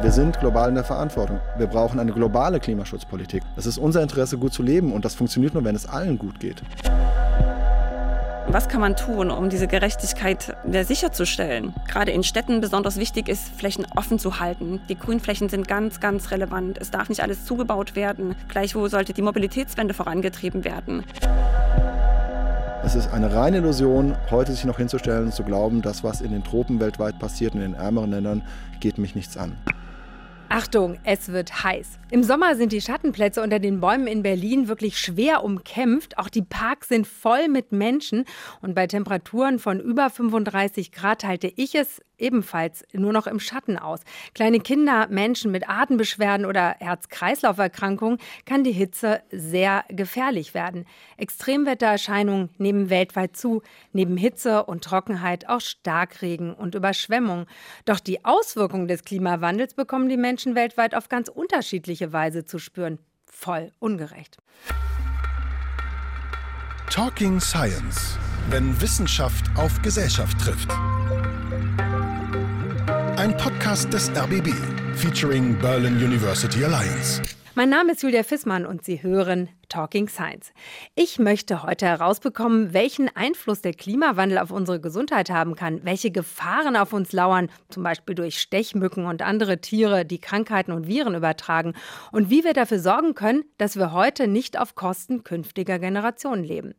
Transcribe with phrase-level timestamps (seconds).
[0.00, 1.40] Wir sind global in der Verantwortung.
[1.56, 3.42] Wir brauchen eine globale Klimaschutzpolitik.
[3.56, 6.38] Es ist unser Interesse, gut zu leben und das funktioniert nur, wenn es allen gut
[6.38, 6.62] geht.
[8.46, 11.74] Was kann man tun, um diese Gerechtigkeit sicherzustellen?
[11.88, 14.80] Gerade in Städten besonders wichtig ist, Flächen offen zu halten.
[14.88, 16.78] Die Grünflächen sind ganz, ganz relevant.
[16.80, 18.36] Es darf nicht alles zugebaut werden.
[18.46, 21.02] Gleichwohl sollte die Mobilitätswende vorangetrieben werden.
[22.84, 26.30] Es ist eine reine Illusion, heute sich noch hinzustellen und zu glauben, das, was in
[26.30, 28.42] den Tropen weltweit passiert, in den ärmeren Ländern,
[28.78, 29.56] geht mich nichts an.
[30.50, 31.98] Achtung, es wird heiß.
[32.10, 36.16] Im Sommer sind die Schattenplätze unter den Bäumen in Berlin wirklich schwer umkämpft.
[36.16, 38.24] Auch die Parks sind voll mit Menschen.
[38.62, 43.78] Und bei Temperaturen von über 35 Grad halte ich es ebenfalls nur noch im Schatten
[43.78, 44.00] aus.
[44.34, 50.84] Kleine Kinder, Menschen mit Atembeschwerden oder Herz-Kreislauf-Erkrankungen kann die Hitze sehr gefährlich werden.
[51.16, 57.46] Extremwettererscheinungen nehmen weltweit zu, neben Hitze und Trockenheit auch Starkregen und Überschwemmung.
[57.84, 62.98] Doch die Auswirkungen des Klimawandels bekommen die Menschen weltweit auf ganz unterschiedliche Weise zu spüren.
[63.26, 64.38] Voll ungerecht.
[66.90, 68.18] Talking Science,
[68.50, 70.68] wenn Wissenschaft auf Gesellschaft trifft.
[73.18, 74.54] Ein Podcast des RBB
[74.94, 77.20] featuring Berlin University Alliance.
[77.56, 80.52] Mein Name ist Julia Fissmann und Sie hören Talking Science.
[80.94, 86.76] Ich möchte heute herausbekommen, welchen Einfluss der Klimawandel auf unsere Gesundheit haben kann, welche Gefahren
[86.76, 91.74] auf uns lauern, zum Beispiel durch Stechmücken und andere Tiere, die Krankheiten und Viren übertragen,
[92.12, 96.74] und wie wir dafür sorgen können, dass wir heute nicht auf Kosten künftiger Generationen leben.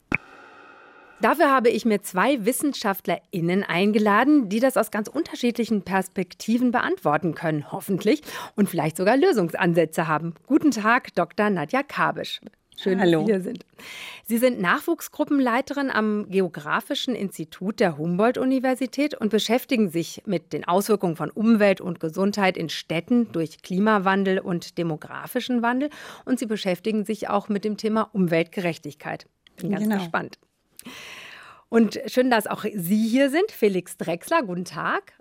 [1.21, 7.71] Dafür habe ich mir zwei WissenschaftlerInnen eingeladen, die das aus ganz unterschiedlichen Perspektiven beantworten können,
[7.71, 8.21] hoffentlich,
[8.55, 10.33] und vielleicht sogar Lösungsansätze haben.
[10.47, 11.49] Guten Tag, Dr.
[11.49, 12.39] Nadja Kabisch.
[12.81, 13.19] Schön, Hallo.
[13.19, 13.65] dass Sie hier sind.
[14.23, 21.29] Sie sind Nachwuchsgruppenleiterin am Geografischen Institut der Humboldt-Universität und beschäftigen sich mit den Auswirkungen von
[21.29, 25.89] Umwelt und Gesundheit in Städten durch Klimawandel und demografischen Wandel.
[26.23, 29.27] Und Sie beschäftigen sich auch mit dem Thema Umweltgerechtigkeit.
[29.57, 29.97] Bin ganz genau.
[29.97, 30.39] gespannt.
[31.69, 33.51] Und schön, dass auch Sie hier sind.
[33.51, 35.13] Felix Drexler, guten Tag.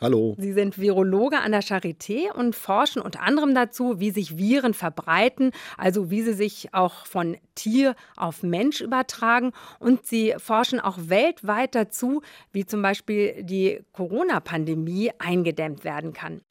[0.00, 0.36] Hallo.
[0.38, 5.52] Sie sind Virologe an der Charité und forschen unter anderem dazu, wie sich Viren verbreiten,
[5.78, 9.52] also wie sie sich auch von Tier auf Mensch übertragen.
[9.78, 12.20] Und Sie forschen auch weltweit dazu,
[12.52, 16.42] wie zum Beispiel die Corona-Pandemie eingedämmt werden kann.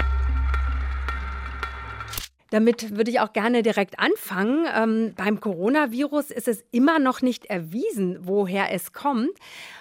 [2.52, 4.66] Damit würde ich auch gerne direkt anfangen.
[4.74, 9.32] Ähm, beim Coronavirus ist es immer noch nicht erwiesen, woher es kommt.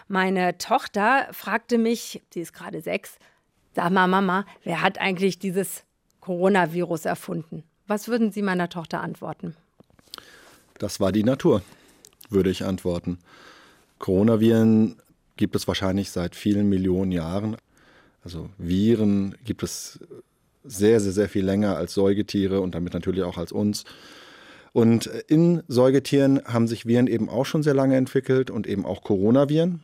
[0.08, 3.19] Meine Tochter fragte mich, sie ist gerade sechs,
[3.75, 5.84] sag mal, Mama, wer hat eigentlich dieses
[6.20, 7.64] Coronavirus erfunden?
[7.86, 9.54] Was würden Sie meiner Tochter antworten?
[10.78, 11.62] Das war die Natur,
[12.31, 13.19] würde ich antworten.
[13.98, 14.96] Coronaviren
[15.36, 17.56] gibt es wahrscheinlich seit vielen Millionen Jahren.
[18.25, 20.00] Also Viren gibt es
[20.64, 23.84] sehr, sehr, sehr viel länger als Säugetiere und damit natürlich auch als uns.
[24.72, 29.02] Und in Säugetieren haben sich Viren eben auch schon sehr lange entwickelt und eben auch
[29.02, 29.80] Coronaviren.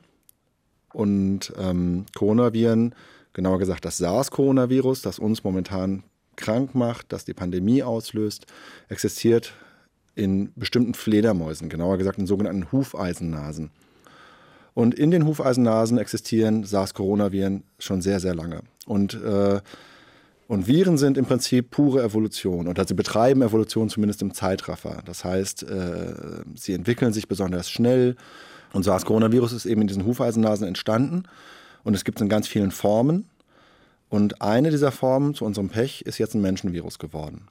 [0.93, 2.95] Und ähm, Coronaviren,
[3.33, 6.03] genauer gesagt das SARS-Coronavirus, das uns momentan
[6.35, 8.47] krank macht, das die Pandemie auslöst,
[8.89, 9.53] existiert
[10.17, 13.71] in bestimmten Fledermäusen, genauer gesagt in sogenannten Hufeisennasen.
[14.75, 18.63] Und in den Hufeisennasen existieren SARS-Coronaviren schon sehr, sehr lange.
[18.87, 19.61] Und äh,
[20.51, 25.01] und Viren sind im Prinzip pure Evolution und sie betreiben Evolution zumindest im Zeitraffer.
[25.05, 26.13] Das heißt, äh,
[26.57, 28.17] sie entwickeln sich besonders schnell.
[28.73, 31.23] Und SARS-Coronavirus ist eben in diesen Hufeisennasen entstanden
[31.85, 33.27] und es gibt es in ganz vielen Formen.
[34.09, 37.47] Und eine dieser Formen zu unserem Pech ist jetzt ein Menschenvirus geworden.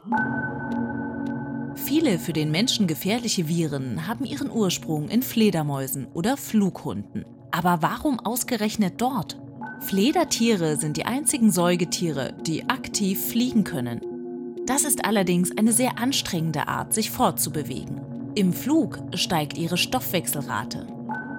[1.76, 7.24] Viele für den Menschen gefährliche Viren haben ihren Ursprung in Fledermäusen oder Flughunden.
[7.52, 9.38] Aber warum ausgerechnet dort?
[9.80, 14.02] Fledertiere sind die einzigen Säugetiere, die aktiv fliegen können.
[14.66, 18.02] Das ist allerdings eine sehr anstrengende Art, sich fortzubewegen.
[18.36, 20.86] Im Flug steigt ihre Stoffwechselrate.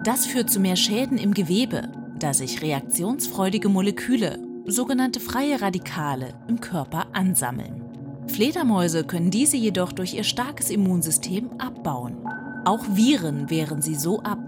[0.05, 6.61] Das führt zu mehr Schäden im Gewebe, da sich reaktionsfreudige Moleküle, sogenannte freie Radikale, im
[6.61, 7.85] Körper ansammeln.
[8.27, 12.17] Fledermäuse können diese jedoch durch ihr starkes Immunsystem abbauen.
[12.65, 14.39] Auch Viren wehren sie so ab.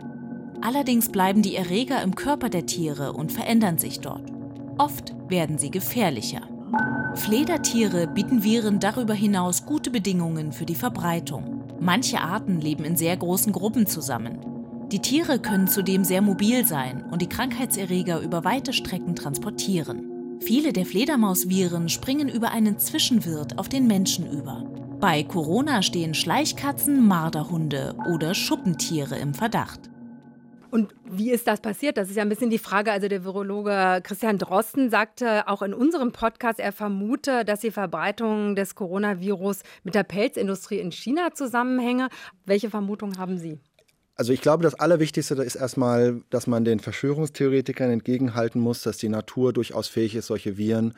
[0.63, 4.33] Allerdings bleiben die Erreger im Körper der Tiere und verändern sich dort.
[4.79, 6.43] Oft werden sie gefährlicher.
[7.15, 11.65] Fledertiere bieten Viren darüber hinaus gute Bedingungen für die Verbreitung.
[11.81, 14.39] Manche Arten leben in sehr großen Gruppen zusammen.
[14.93, 20.39] Die Tiere können zudem sehr mobil sein und die Krankheitserreger über weite Strecken transportieren.
[20.41, 24.65] Viele der Fledermausviren springen über einen Zwischenwirt auf den Menschen über.
[25.01, 29.92] Bei Corona stehen Schleichkatzen, Marderhunde oder Schuppentiere im Verdacht.
[30.73, 31.99] Und wie ist das passiert?
[31.99, 32.93] Das ist ja ein bisschen die Frage.
[32.93, 38.57] Also der Virologe Christian Drosten sagte auch in unserem Podcast, er vermute, dass die Verbreitung
[38.57, 42.09] des Coronavirus mit der Pelzindustrie in China zusammenhänge.
[42.47, 43.61] Welche Vermutung haben Sie?
[44.15, 49.11] Also ich glaube, das Allerwichtigste ist erstmal, dass man den Verschwörungstheoretikern entgegenhalten muss, dass die
[49.11, 50.95] Natur durchaus fähig ist, solche Viren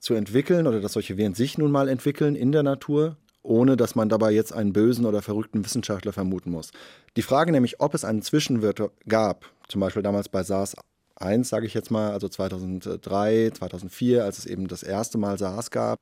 [0.00, 3.94] zu entwickeln oder dass solche Viren sich nun mal entwickeln in der Natur ohne dass
[3.94, 6.70] man dabei jetzt einen bösen oder verrückten Wissenschaftler vermuten muss.
[7.16, 10.76] Die Frage nämlich, ob es einen Zwischenwirt gab, zum Beispiel damals bei SARS
[11.16, 15.70] 1, sage ich jetzt mal, also 2003, 2004, als es eben das erste Mal SARS
[15.70, 16.00] gab,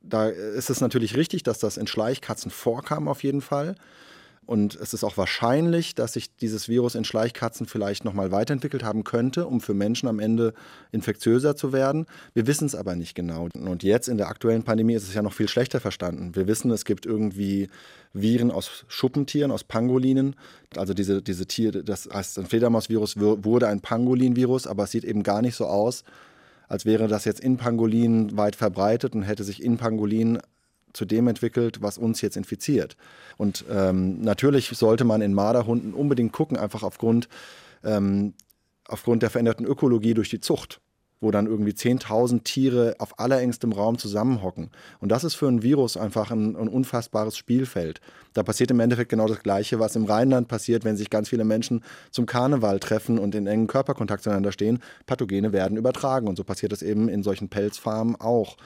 [0.00, 3.74] da ist es natürlich richtig, dass das in Schleichkatzen vorkam auf jeden Fall.
[4.50, 9.04] Und es ist auch wahrscheinlich, dass sich dieses Virus in Schleichkatzen vielleicht nochmal weiterentwickelt haben
[9.04, 10.54] könnte, um für Menschen am Ende
[10.90, 12.06] infektiöser zu werden.
[12.34, 13.48] Wir wissen es aber nicht genau.
[13.54, 16.34] Und jetzt in der aktuellen Pandemie ist es ja noch viel schlechter verstanden.
[16.34, 17.68] Wir wissen, es gibt irgendwie
[18.12, 20.34] Viren aus Schuppentieren, aus Pangolinen.
[20.74, 25.22] Also diese, diese Tiere, das heißt, ein Fledermausvirus wurde ein Pangolin-Virus, aber es sieht eben
[25.22, 26.02] gar nicht so aus,
[26.66, 30.40] als wäre das jetzt in Pangolin weit verbreitet und hätte sich in Pangolin
[30.92, 32.96] zu dem entwickelt, was uns jetzt infiziert.
[33.36, 37.28] Und ähm, natürlich sollte man in Marderhunden unbedingt gucken, einfach aufgrund,
[37.84, 38.34] ähm,
[38.86, 40.80] aufgrund der veränderten Ökologie durch die Zucht
[41.20, 44.70] wo dann irgendwie 10.000 Tiere auf allerengstem Raum zusammenhocken.
[45.00, 48.00] Und das ist für ein Virus einfach ein, ein, unfassbares Spielfeld.
[48.32, 51.44] Da passiert im Endeffekt genau das Gleiche, was im Rheinland passiert, wenn sich ganz viele
[51.44, 54.80] Menschen zum Karneval treffen und in engen Körperkontakt zueinander stehen.
[55.06, 56.26] Pathogene werden übertragen.
[56.26, 58.56] Und so passiert es eben in solchen Pelzfarmen auch.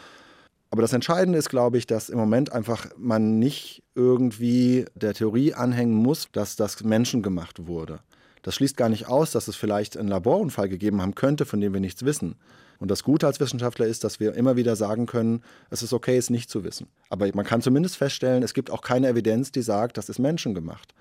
[0.74, 5.54] Aber das Entscheidende ist, glaube ich, dass im Moment einfach man nicht irgendwie der Theorie
[5.54, 8.00] anhängen muss, dass das menschengemacht wurde.
[8.42, 11.74] Das schließt gar nicht aus, dass es vielleicht einen Laborunfall gegeben haben könnte, von dem
[11.74, 12.34] wir nichts wissen.
[12.80, 16.16] Und das Gute als Wissenschaftler ist, dass wir immer wieder sagen können, es ist okay,
[16.16, 16.88] es nicht zu wissen.
[17.08, 20.92] Aber man kann zumindest feststellen, es gibt auch keine Evidenz, die sagt, das ist menschengemacht.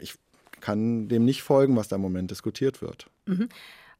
[0.00, 0.16] Ich
[0.58, 3.06] kann dem nicht folgen, was da im Moment diskutiert wird.
[3.26, 3.48] Mhm.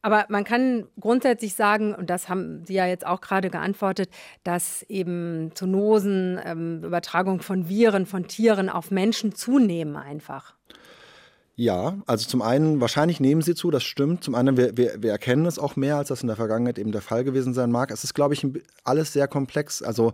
[0.00, 4.10] Aber man kann grundsätzlich sagen, und das haben Sie ja jetzt auch gerade geantwortet,
[4.44, 10.54] dass eben Zoonosen, ähm, Übertragung von Viren, von Tieren auf Menschen zunehmen einfach.
[11.60, 14.22] Ja, also zum einen, wahrscheinlich nehmen sie zu, das stimmt.
[14.22, 16.92] Zum anderen, wir, wir, wir erkennen es auch mehr, als das in der Vergangenheit eben
[16.92, 17.90] der Fall gewesen sein mag.
[17.90, 18.46] Es ist, glaube ich,
[18.84, 19.82] alles sehr komplex.
[19.82, 20.12] Also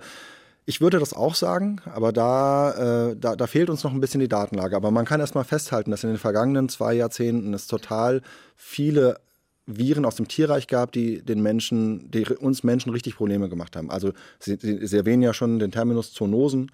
[0.64, 4.20] ich würde das auch sagen, aber da, äh, da, da, fehlt uns noch ein bisschen
[4.20, 4.74] die Datenlage.
[4.74, 8.22] Aber man kann erstmal festhalten, dass in den vergangenen zwei Jahrzehnten es total
[8.56, 9.18] viele
[9.66, 13.90] Viren aus dem Tierreich gab, die den Menschen, die uns Menschen richtig Probleme gemacht haben.
[13.90, 16.70] Also Sie, Sie erwähnen ja schon den Terminus Zoonosen,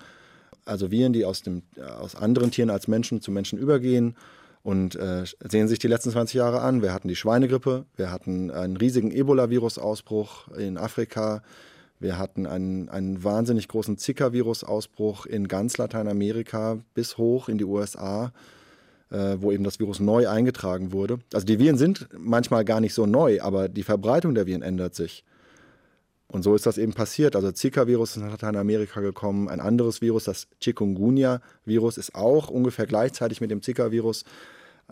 [0.65, 1.63] also Viren, die aus, dem,
[1.99, 4.17] aus anderen Tieren als Menschen zu Menschen übergehen.
[4.63, 6.83] Und äh, sehen sich die letzten 20 Jahre an.
[6.83, 11.43] Wir hatten die Schweinegrippe, wir hatten einen riesigen Ebola-Virus-Ausbruch in Afrika,
[11.99, 18.33] wir hatten einen, einen wahnsinnig großen Zika-Virus-Ausbruch in ganz Lateinamerika bis hoch in die USA
[19.11, 21.19] äh, wo eben das Virus neu eingetragen wurde.
[21.33, 24.95] Also die Viren sind manchmal gar nicht so neu, aber die Verbreitung der Viren ändert
[24.95, 25.25] sich.
[26.29, 27.35] Und so ist das eben passiert.
[27.35, 29.49] Also Zika-Virus ist nach Lateinamerika gekommen.
[29.49, 34.25] Ein anderes Virus, das Chikungunya-Virus, ist auch ungefähr gleichzeitig mit dem Zika-Virus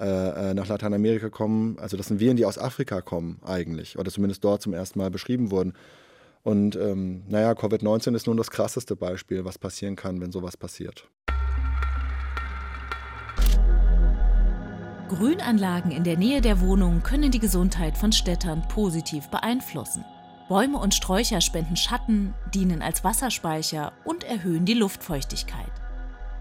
[0.01, 1.79] äh, äh, nach Lateinamerika gekommen.
[1.79, 3.99] Also das sind Viren, die aus Afrika kommen eigentlich.
[3.99, 5.75] Oder zumindest dort zum ersten Mal beschrieben wurden.
[6.43, 11.09] Und ähm, naja, Covid-19 ist nun das krasseste Beispiel, was passieren kann, wenn sowas passiert.
[15.09, 20.05] Grünanlagen in der Nähe der Wohnung können die Gesundheit von Städtern positiv beeinflussen.
[20.49, 25.73] Bäume und Sträucher spenden Schatten, dienen als Wasserspeicher und erhöhen die Luftfeuchtigkeit.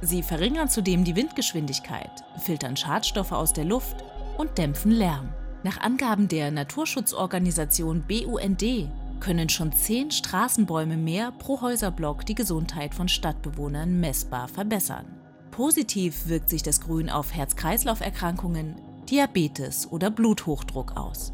[0.01, 4.03] Sie verringern zudem die Windgeschwindigkeit, filtern Schadstoffe aus der Luft
[4.37, 5.29] und dämpfen Lärm.
[5.63, 8.63] Nach Angaben der Naturschutzorganisation BUND
[9.19, 15.16] können schon zehn Straßenbäume mehr pro Häuserblock die Gesundheit von Stadtbewohnern messbar verbessern.
[15.57, 18.75] Positiv wirkt sich das Grün auf Herz-Kreislauf-Erkrankungen,
[19.09, 21.33] Diabetes oder Bluthochdruck aus.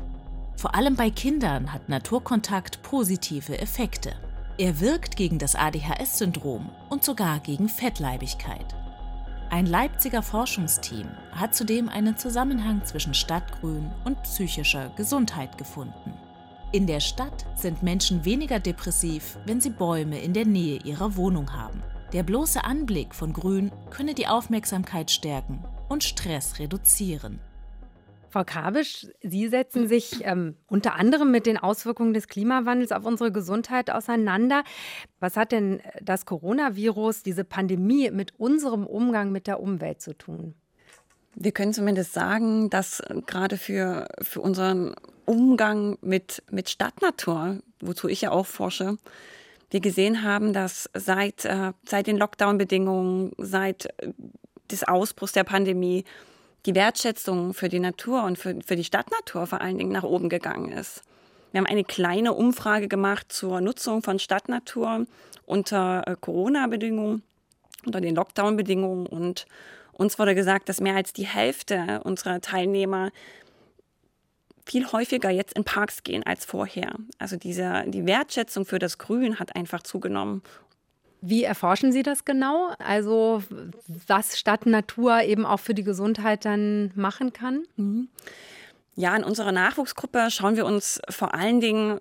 [0.55, 4.13] Vor allem bei Kindern hat Naturkontakt positive Effekte.
[4.57, 8.73] Er wirkt gegen das ADHS-Syndrom und sogar gegen Fettleibigkeit.
[9.49, 16.13] Ein Leipziger Forschungsteam hat zudem einen Zusammenhang zwischen Stadtgrün und psychischer Gesundheit gefunden.
[16.71, 21.51] In der Stadt sind Menschen weniger depressiv, wenn sie Bäume in der Nähe ihrer Wohnung
[21.51, 21.83] haben.
[22.13, 27.39] Der bloße Anblick von Grün könne die Aufmerksamkeit stärken und Stress reduzieren.
[28.29, 33.31] Frau Kabisch, Sie setzen sich ähm, unter anderem mit den Auswirkungen des Klimawandels auf unsere
[33.31, 34.63] Gesundheit auseinander.
[35.19, 40.53] Was hat denn das Coronavirus, diese Pandemie mit unserem Umgang mit der Umwelt zu tun?
[41.33, 44.93] Wir können zumindest sagen, dass gerade für, für unseren
[45.25, 48.97] Umgang mit, mit Stadtnatur, wozu ich ja auch forsche,
[49.73, 54.13] wir gesehen haben, dass seit, äh, seit den Lockdown-Bedingungen, seit äh,
[54.71, 56.05] des Ausbruchs der Pandemie,
[56.65, 60.29] die Wertschätzung für die Natur und für, für die Stadtnatur vor allen Dingen nach oben
[60.29, 61.03] gegangen ist.
[61.51, 65.05] Wir haben eine kleine Umfrage gemacht zur Nutzung von Stadtnatur
[65.45, 67.23] unter äh, Corona-Bedingungen,
[67.85, 69.07] unter den Lockdown-Bedingungen.
[69.07, 69.47] Und
[69.91, 73.11] uns wurde gesagt, dass mehr als die Hälfte unserer Teilnehmer
[74.65, 76.93] viel häufiger jetzt in Parks gehen als vorher.
[77.19, 80.41] Also diese, die Wertschätzung für das Grün hat einfach zugenommen.
[81.21, 82.73] Wie erforschen Sie das genau?
[82.79, 83.43] Also
[84.07, 87.63] was Stadtnatur eben auch für die Gesundheit dann machen kann?
[87.77, 88.09] Mhm.
[88.95, 91.99] Ja, in unserer Nachwuchsgruppe schauen wir uns vor allen Dingen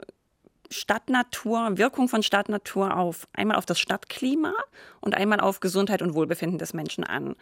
[0.70, 4.54] Stadtnatur, Wirkung von Stadtnatur auf einmal auf das Stadtklima
[5.00, 7.36] und einmal auf Gesundheit und Wohlbefinden des Menschen an.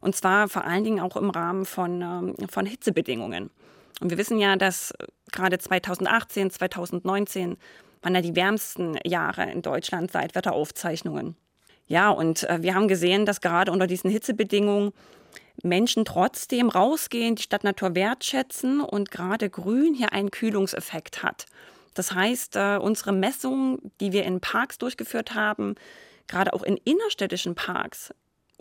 [0.00, 3.50] Und zwar vor allen Dingen auch im Rahmen von, ähm, von Hitzebedingungen.
[4.00, 4.92] Und wir wissen ja, dass
[5.32, 7.56] gerade 2018, 2019
[8.02, 11.36] waren ja die wärmsten Jahre in Deutschland seit Wetteraufzeichnungen.
[11.86, 14.92] Ja, und äh, wir haben gesehen, dass gerade unter diesen Hitzebedingungen
[15.62, 21.46] Menschen trotzdem rausgehen, die Stadtnatur wertschätzen und gerade Grün hier einen Kühlungseffekt hat.
[21.94, 25.76] Das heißt, äh, unsere Messungen, die wir in Parks durchgeführt haben,
[26.26, 28.12] gerade auch in innerstädtischen Parks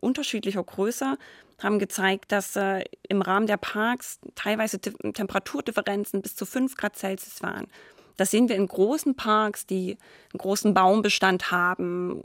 [0.03, 1.17] unterschiedlicher Größe,
[1.59, 7.41] haben gezeigt, dass äh, im Rahmen der Parks teilweise Temperaturdifferenzen bis zu 5 Grad Celsius
[7.41, 7.67] waren.
[8.17, 9.97] Das sehen wir in großen Parks, die
[10.31, 12.21] einen großen Baumbestand haben,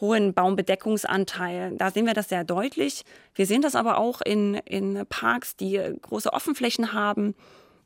[0.00, 1.76] hohen Baumbedeckungsanteil.
[1.76, 3.04] Da sehen wir das sehr deutlich.
[3.34, 7.34] Wir sehen das aber auch in, in Parks, die große Offenflächen haben.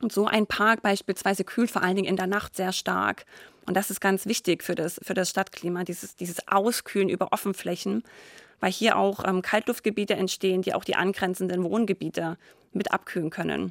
[0.01, 3.25] Und so ein Park beispielsweise kühlt vor allen Dingen in der Nacht sehr stark.
[3.67, 8.03] Und das ist ganz wichtig für das, für das Stadtklima, dieses, dieses Auskühlen über Offenflächen,
[8.61, 12.39] weil hier auch ähm, Kaltluftgebiete entstehen, die auch die angrenzenden Wohngebiete
[12.73, 13.71] mit abkühlen können.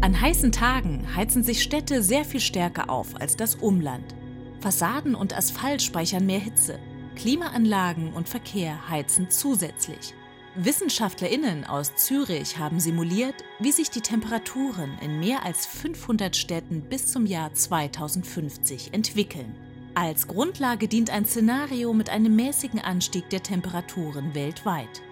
[0.00, 4.14] An heißen Tagen heizen sich Städte sehr viel stärker auf als das Umland.
[4.60, 6.78] Fassaden und Asphalt speichern mehr Hitze.
[7.16, 10.14] Klimaanlagen und Verkehr heizen zusätzlich.
[10.56, 17.08] WissenschaftlerInnen aus Zürich haben simuliert, wie sich die Temperaturen in mehr als 500 Städten bis
[17.08, 19.54] zum Jahr 2050 entwickeln.
[19.96, 25.02] Als Grundlage dient ein Szenario mit einem mäßigen Anstieg der Temperaturen weltweit.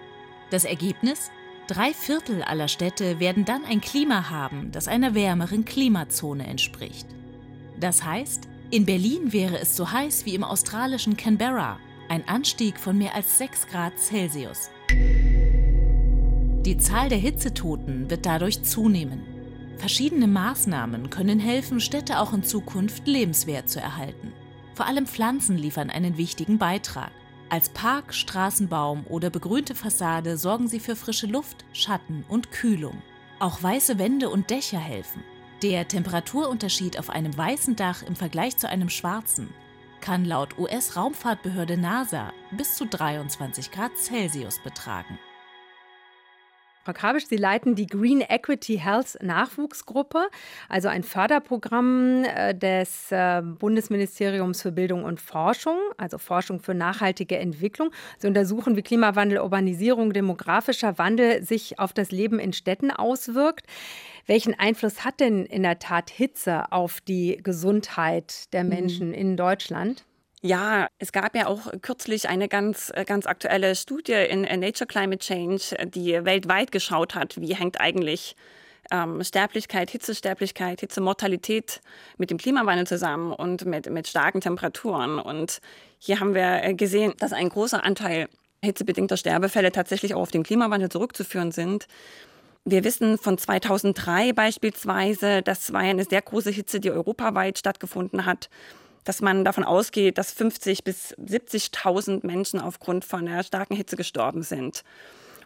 [0.49, 1.31] Das Ergebnis?
[1.67, 7.07] Drei Viertel aller Städte werden dann ein Klima haben, das einer wärmeren Klimazone entspricht.
[7.79, 12.97] Das heißt, in Berlin wäre es so heiß wie im australischen Canberra, ein Anstieg von
[12.97, 14.69] mehr als 6 Grad Celsius.
[16.65, 19.21] Die Zahl der Hitzetoten wird dadurch zunehmen.
[19.77, 24.33] Verschiedene Maßnahmen können helfen, Städte auch in Zukunft lebenswert zu erhalten.
[24.73, 27.11] Vor allem Pflanzen liefern einen wichtigen Beitrag.
[27.49, 33.01] Als Park, Straßenbaum oder begrünte Fassade sorgen sie für frische Luft, Schatten und Kühlung.
[33.39, 35.23] Auch weiße Wände und Dächer helfen.
[35.61, 39.49] Der Temperaturunterschied auf einem weißen Dach im Vergleich zu einem schwarzen
[40.03, 45.17] kann laut US-Raumfahrtbehörde NASA bis zu 23 Grad Celsius betragen.
[46.83, 50.27] Frau Krabisch, Sie leiten die Green Equity Health Nachwuchsgruppe,
[50.67, 57.37] also ein Förderprogramm äh, des äh, Bundesministeriums für Bildung und Forschung, also Forschung für nachhaltige
[57.37, 57.91] Entwicklung.
[58.17, 63.65] Sie untersuchen, wie Klimawandel, Urbanisierung, demografischer Wandel sich auf das Leben in Städten auswirkt.
[64.25, 68.69] Welchen Einfluss hat denn in der Tat Hitze auf die Gesundheit der mhm.
[68.69, 69.13] Menschen mhm.
[69.13, 70.03] in Deutschland?
[70.45, 75.19] Ja, es gab ja auch kürzlich eine ganz, äh, ganz aktuelle Studie in Nature Climate
[75.19, 78.35] Change, die weltweit geschaut hat, wie hängt eigentlich
[78.91, 81.79] ähm, Sterblichkeit, Hitzesterblichkeit, Hitzemortalität
[82.17, 85.17] mit dem Klimawandel zusammen und mit, mit starken Temperaturen.
[85.17, 85.61] Und
[85.97, 88.27] hier haben wir äh, gesehen, dass ein großer Anteil
[88.61, 91.87] hitzebedingter Sterbefälle tatsächlich auch auf den Klimawandel zurückzuführen sind.
[92.65, 98.49] Wir wissen von 2003 beispielsweise, das war eine sehr große Hitze, die europaweit stattgefunden hat
[99.03, 104.43] dass man davon ausgeht, dass 50 bis 70.000 Menschen aufgrund von der starken Hitze gestorben
[104.43, 104.83] sind.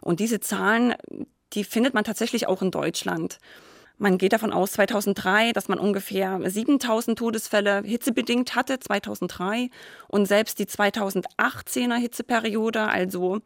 [0.00, 0.94] Und diese Zahlen,
[1.52, 3.38] die findet man tatsächlich auch in Deutschland.
[4.00, 9.70] Man geht davon aus, 2003, dass man ungefähr 7000 Todesfälle hitzebedingt hatte, 2003.
[10.06, 13.40] Und selbst die 2018er Hitzeperiode, also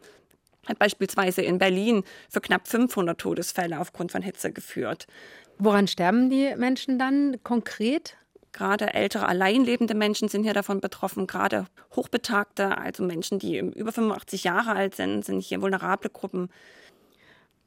[0.69, 5.07] hat beispielsweise in Berlin für knapp 500 Todesfälle aufgrund von Hitze geführt.
[5.59, 8.17] Woran sterben die Menschen dann konkret?
[8.53, 11.27] Gerade ältere, alleinlebende Menschen sind hier davon betroffen.
[11.27, 11.67] Gerade
[11.97, 16.51] Hochbetagte, also Menschen, die über 85 Jahre alt sind, sind hier vulnerable Gruppen.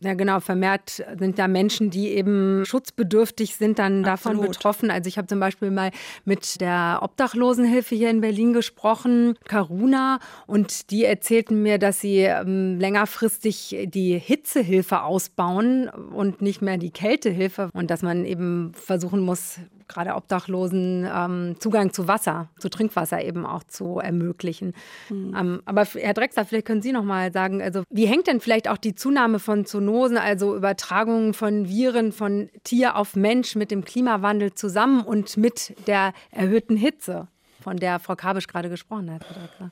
[0.01, 0.39] Ja, genau.
[0.39, 4.38] Vermehrt sind da Menschen, die eben schutzbedürftig sind, dann Absolut.
[4.38, 4.92] davon betroffen.
[4.92, 5.92] Also ich habe zum Beispiel mal
[6.25, 12.77] mit der Obdachlosenhilfe hier in Berlin gesprochen, Karuna, und die erzählten mir, dass sie ähm,
[12.77, 19.60] längerfristig die Hitzehilfe ausbauen und nicht mehr die Kältehilfe und dass man eben versuchen muss,
[19.88, 24.74] gerade Obdachlosen ähm, Zugang zu Wasser, zu Trinkwasser eben auch zu ermöglichen.
[25.10, 25.36] Mhm.
[25.38, 28.70] Ähm, aber Herr Drexler, vielleicht können Sie noch mal sagen, also wie hängt denn vielleicht
[28.70, 33.86] auch die Zunahme von Zoonosen, also Übertragungen von Viren von Tier auf Mensch mit dem
[33.86, 37.27] Klimawandel zusammen und mit der erhöhten Hitze,
[37.62, 39.72] von der Frau Kabisch gerade gesprochen hat, Herr Drexler?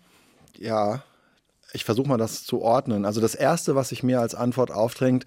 [0.58, 1.04] Ja,
[1.74, 3.06] ich versuche mal das zu ordnen.
[3.06, 5.26] Also das Erste, was sich mir als Antwort aufdrängt,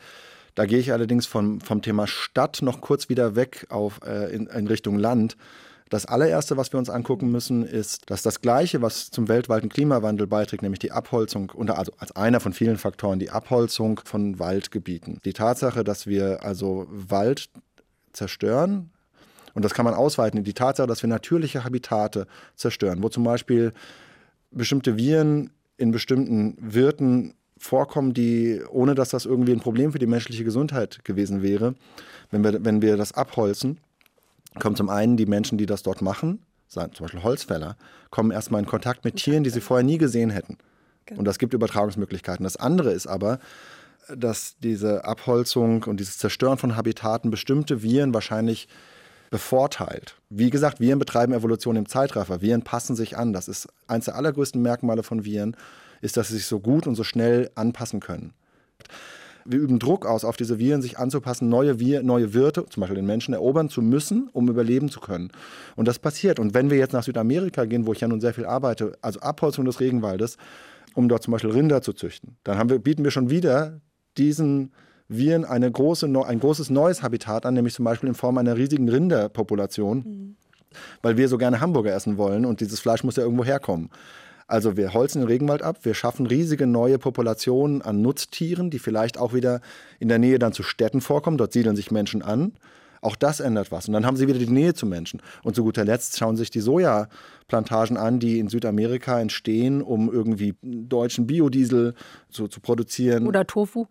[0.56, 4.46] da gehe ich allerdings vom, vom Thema Stadt noch kurz wieder weg auf, äh, in,
[4.46, 5.36] in Richtung Land.
[5.90, 10.26] Das allererste, was wir uns angucken müssen, ist, dass das Gleiche, was zum weltweiten Klimawandel
[10.26, 15.20] beiträgt, nämlich die Abholzung, unter, also als einer von vielen Faktoren, die Abholzung von Waldgebieten.
[15.24, 17.50] Die Tatsache, dass wir also Wald
[18.12, 18.90] zerstören,
[19.54, 23.72] und das kann man ausweiten, die Tatsache, dass wir natürliche Habitate zerstören, wo zum Beispiel
[24.50, 30.06] bestimmte Viren in bestimmten Wirten vorkommen, die, ohne dass das irgendwie ein Problem für die
[30.06, 31.74] menschliche Gesundheit gewesen wäre,
[32.30, 33.78] wenn wir, wenn wir das abholzen,
[34.58, 37.76] kommen zum einen die Menschen, die das dort machen, zum Beispiel Holzfäller,
[38.10, 40.58] kommen erstmal in Kontakt mit Tieren, die sie vorher nie gesehen hätten.
[41.06, 41.20] Genau.
[41.20, 42.44] Und das gibt Übertragungsmöglichkeiten.
[42.44, 43.38] Das andere ist aber,
[44.14, 48.68] dass diese Abholzung und dieses Zerstören von Habitaten bestimmte Viren wahrscheinlich
[49.30, 50.16] bevorteilt.
[50.28, 52.40] Wie gesagt, Viren betreiben Evolution im Zeitraffer.
[52.40, 53.32] Viren passen sich an.
[53.32, 55.56] Das ist eines der allergrößten Merkmale von Viren
[56.00, 58.32] ist, dass sie sich so gut und so schnell anpassen können.
[59.48, 62.96] Wir üben Druck aus, auf diese Viren sich anzupassen, neue, Wir neue Wirte, zum Beispiel
[62.96, 65.30] den Menschen, erobern zu müssen, um überleben zu können.
[65.76, 66.40] Und das passiert.
[66.40, 69.20] Und wenn wir jetzt nach Südamerika gehen, wo ich ja nun sehr viel arbeite, also
[69.20, 70.36] Abholzung des Regenwaldes,
[70.94, 73.80] um dort zum Beispiel Rinder zu züchten, dann wir, bieten wir schon wieder
[74.18, 74.72] diesen
[75.08, 78.88] Viren eine große, ein großes neues Habitat an, nämlich zum Beispiel in Form einer riesigen
[78.88, 80.36] Rinderpopulation, mhm.
[81.02, 83.90] weil wir so gerne Hamburger essen wollen und dieses Fleisch muss ja irgendwo herkommen.
[84.46, 89.18] Also wir holzen den Regenwald ab, wir schaffen riesige neue Populationen an Nutztieren, die vielleicht
[89.18, 89.60] auch wieder
[89.98, 91.36] in der Nähe dann zu Städten vorkommen.
[91.36, 92.52] Dort siedeln sich Menschen an.
[93.02, 93.86] Auch das ändert was.
[93.88, 95.20] Und dann haben sie wieder die Nähe zu Menschen.
[95.42, 100.54] Und zu guter Letzt schauen sich die Sojaplantagen an, die in Südamerika entstehen, um irgendwie
[100.62, 101.94] deutschen Biodiesel
[102.30, 103.26] zu, zu produzieren.
[103.26, 103.86] Oder Tofu.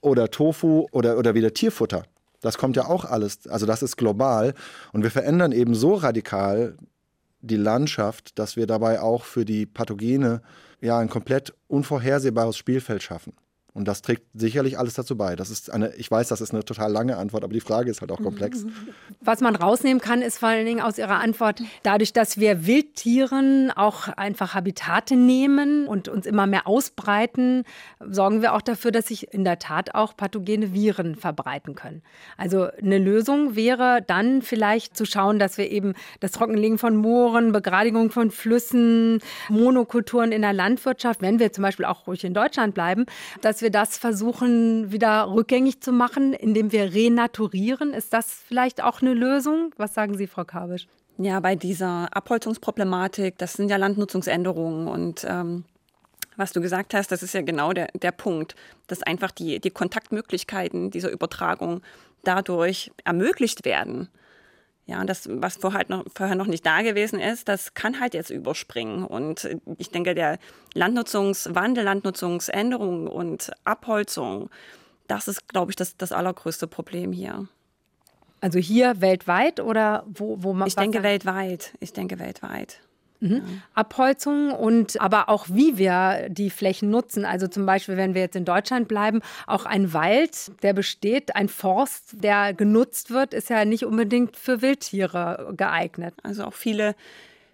[0.00, 2.04] Oder Tofu oder, oder wieder Tierfutter.
[2.40, 4.54] Das kommt ja auch alles, also das ist global.
[4.92, 6.76] Und wir verändern eben so radikal
[7.46, 10.42] die Landschaft, dass wir dabei auch für die Pathogene
[10.80, 13.32] ja ein komplett unvorhersehbares Spielfeld schaffen.
[13.76, 15.36] Und das trägt sicherlich alles dazu bei.
[15.36, 18.00] Das ist eine, ich weiß, das ist eine total lange Antwort, aber die Frage ist
[18.00, 18.64] halt auch komplex.
[19.20, 23.70] Was man rausnehmen kann, ist vor allen Dingen aus Ihrer Antwort, dadurch, dass wir Wildtieren
[23.70, 27.64] auch einfach Habitate nehmen und uns immer mehr ausbreiten,
[28.00, 32.00] sorgen wir auch dafür, dass sich in der Tat auch pathogene Viren verbreiten können.
[32.38, 37.52] Also eine Lösung wäre dann vielleicht zu schauen, dass wir eben das Trockenlegen von Mooren,
[37.52, 39.18] Begradigung von Flüssen,
[39.50, 43.04] Monokulturen in der Landwirtschaft, wenn wir zum Beispiel auch ruhig in Deutschland bleiben,
[43.42, 47.94] dass wir wir das versuchen, wieder rückgängig zu machen, indem wir renaturieren.
[47.94, 49.74] Ist das vielleicht auch eine Lösung?
[49.76, 50.86] Was sagen Sie, Frau Kabisch?
[51.18, 55.64] Ja, bei dieser Abholzungsproblematik, das sind ja Landnutzungsänderungen und ähm,
[56.36, 58.54] was du gesagt hast, das ist ja genau der, der Punkt,
[58.86, 61.80] dass einfach die, die Kontaktmöglichkeiten dieser Übertragung
[62.22, 64.08] dadurch ermöglicht werden.
[64.88, 68.30] Ja, das, was vorher, noch, vorher noch nicht da gewesen ist, das kann halt jetzt
[68.30, 69.04] überspringen.
[69.04, 70.38] Und ich denke, der
[70.74, 74.48] Landnutzungswandel, Landnutzungsänderung und Abholzung,
[75.08, 77.48] das ist, glaube ich, das, das allergrößte Problem hier.
[78.40, 80.68] Also hier weltweit oder wo, wo man.
[80.68, 81.72] Ich denke weltweit.
[81.80, 82.80] Ich denke weltweit.
[83.20, 83.34] Mhm.
[83.34, 83.42] Ja.
[83.74, 87.24] Abholzung und aber auch wie wir die Flächen nutzen.
[87.24, 91.48] Also zum Beispiel, wenn wir jetzt in Deutschland bleiben, auch ein Wald, der besteht, ein
[91.48, 96.14] Forst, der genutzt wird, ist ja nicht unbedingt für Wildtiere geeignet.
[96.22, 96.94] Also auch viele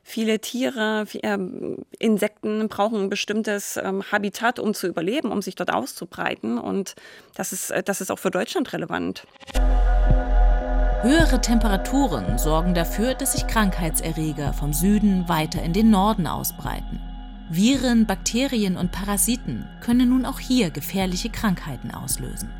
[0.04, 5.72] Viele Tiere, ähm, Insekten brauchen ein bestimmtes ähm, Habitat, um zu überleben, um sich dort
[5.72, 6.58] auszubreiten.
[6.58, 6.96] Und
[7.36, 9.24] das ist, äh, das ist auch für Deutschland relevant.
[11.02, 17.00] Höhere Temperaturen sorgen dafür, dass sich Krankheitserreger vom Süden weiter in den Norden ausbreiten.
[17.50, 22.50] Viren, Bakterien und Parasiten können nun auch hier gefährliche Krankheiten auslösen.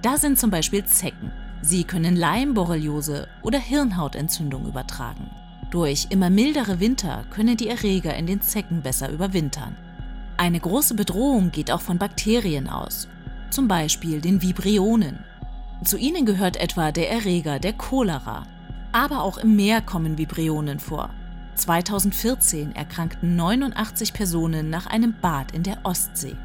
[0.00, 1.30] Da sind zum Beispiel Zecken.
[1.60, 5.28] Sie können Leim, Borreliose oder Hirnhautentzündung übertragen.
[5.70, 9.76] Durch immer mildere Winter können die Erreger in den Zecken besser überwintern.
[10.38, 13.08] Eine große Bedrohung geht auch von Bakterien aus,
[13.50, 15.18] zum Beispiel den Vibrionen,
[15.84, 18.46] zu ihnen gehört etwa der Erreger der Cholera.
[18.92, 21.10] Aber auch im Meer kommen Vibrionen vor.
[21.54, 26.36] 2014 erkrankten 89 Personen nach einem Bad in der Ostsee.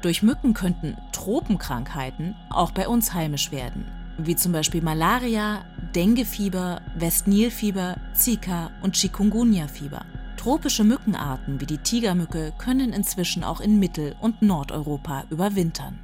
[0.00, 3.84] Durch Mücken könnten Tropenkrankheiten auch bei uns heimisch werden,
[4.16, 10.04] wie zum Beispiel Malaria, Denguefieber, Westnilfieber, Zika und Chikungunya-Fieber.
[10.36, 15.98] Tropische Mückenarten wie die Tigermücke können inzwischen auch in Mittel- und Nordeuropa überwintern.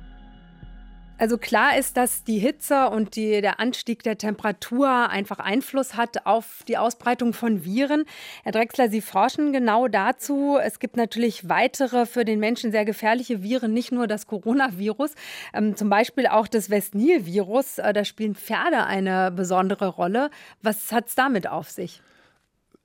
[1.17, 6.27] Also klar ist, dass die Hitze und die, der Anstieg der Temperatur einfach Einfluss hat
[6.27, 8.05] auf die Ausbreitung von Viren.
[8.43, 10.59] Herr Drexler, Sie forschen genau dazu.
[10.61, 15.13] Es gibt natürlich weitere für den Menschen sehr gefährliche Viren, nicht nur das Coronavirus,
[15.53, 17.79] ähm, zum Beispiel auch das Westnil-Virus.
[17.79, 20.31] Äh, da spielen Pferde eine besondere Rolle.
[20.63, 22.03] Was hat es damit auf sich?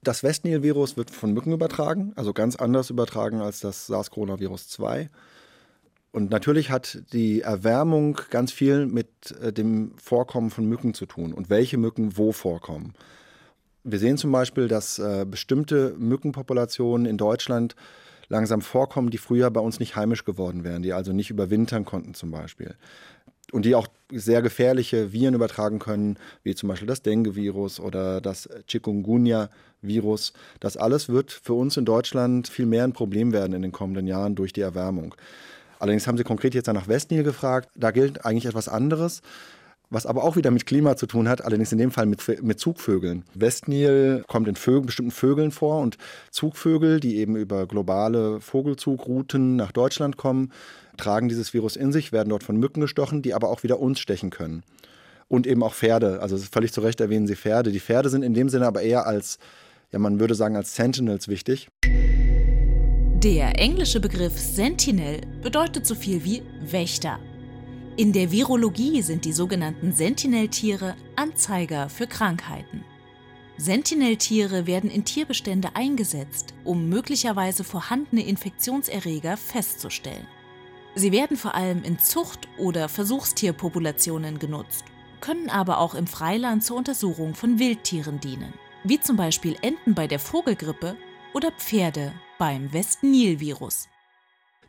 [0.04, 5.10] Das Westnil-Virus wird von Mücken übertragen, also ganz anders übertragen als das SARS-Coronavirus 2.
[6.12, 9.08] Und natürlich hat die Erwärmung ganz viel mit
[9.42, 12.94] äh, dem Vorkommen von Mücken zu tun und welche Mücken wo vorkommen.
[13.84, 17.76] Wir sehen zum Beispiel, dass äh, bestimmte Mückenpopulationen in Deutschland
[18.28, 22.14] langsam vorkommen, die früher bei uns nicht heimisch geworden wären, die also nicht überwintern konnten
[22.14, 22.76] zum Beispiel.
[23.52, 28.48] Und die auch sehr gefährliche Viren übertragen können, wie zum Beispiel das Dengue-Virus oder das
[28.68, 30.34] Chikungunya-Virus.
[30.60, 34.06] Das alles wird für uns in Deutschland viel mehr ein Problem werden in den kommenden
[34.06, 35.16] Jahren durch die Erwärmung.
[35.80, 37.70] Allerdings haben Sie konkret jetzt nach Westnil gefragt.
[37.76, 39.22] Da gilt eigentlich etwas anderes,
[39.90, 42.60] was aber auch wieder mit Klima zu tun hat, allerdings in dem Fall mit, mit
[42.60, 43.24] Zugvögeln.
[43.34, 45.98] Westnil kommt in Vögel, bestimmten Vögeln vor und
[46.32, 50.52] Zugvögel, die eben über globale Vogelzugrouten nach Deutschland kommen,
[50.98, 54.00] tragen dieses Virus in sich, werden dort von Mücken gestochen, die aber auch wieder uns
[54.00, 54.64] stechen können.
[55.30, 56.22] Und eben auch Pferde.
[56.22, 57.72] Also völlig zu Recht erwähnen Sie Pferde.
[57.72, 59.38] Die Pferde sind in dem Sinne aber eher als,
[59.92, 61.70] ja, man würde sagen, als Sentinels wichtig.
[63.24, 67.20] Der englische Begriff Sentinel bedeutet so viel wie Wächter.
[67.98, 72.86] In der Virologie sind die sogenannten Sentineltiere Anzeiger für Krankheiten.
[73.58, 80.26] Sentineltiere werden in Tierbestände eingesetzt, um möglicherweise vorhandene Infektionserreger festzustellen.
[80.96, 84.86] Sie werden vor allem in Zucht- oder Versuchstierpopulationen genutzt,
[85.20, 88.54] können aber auch im Freiland zur Untersuchung von Wildtieren dienen,
[88.86, 90.96] wie zum Beispiel Enten bei der Vogelgrippe
[91.34, 93.88] oder Pferde beim West-Nil-Virus.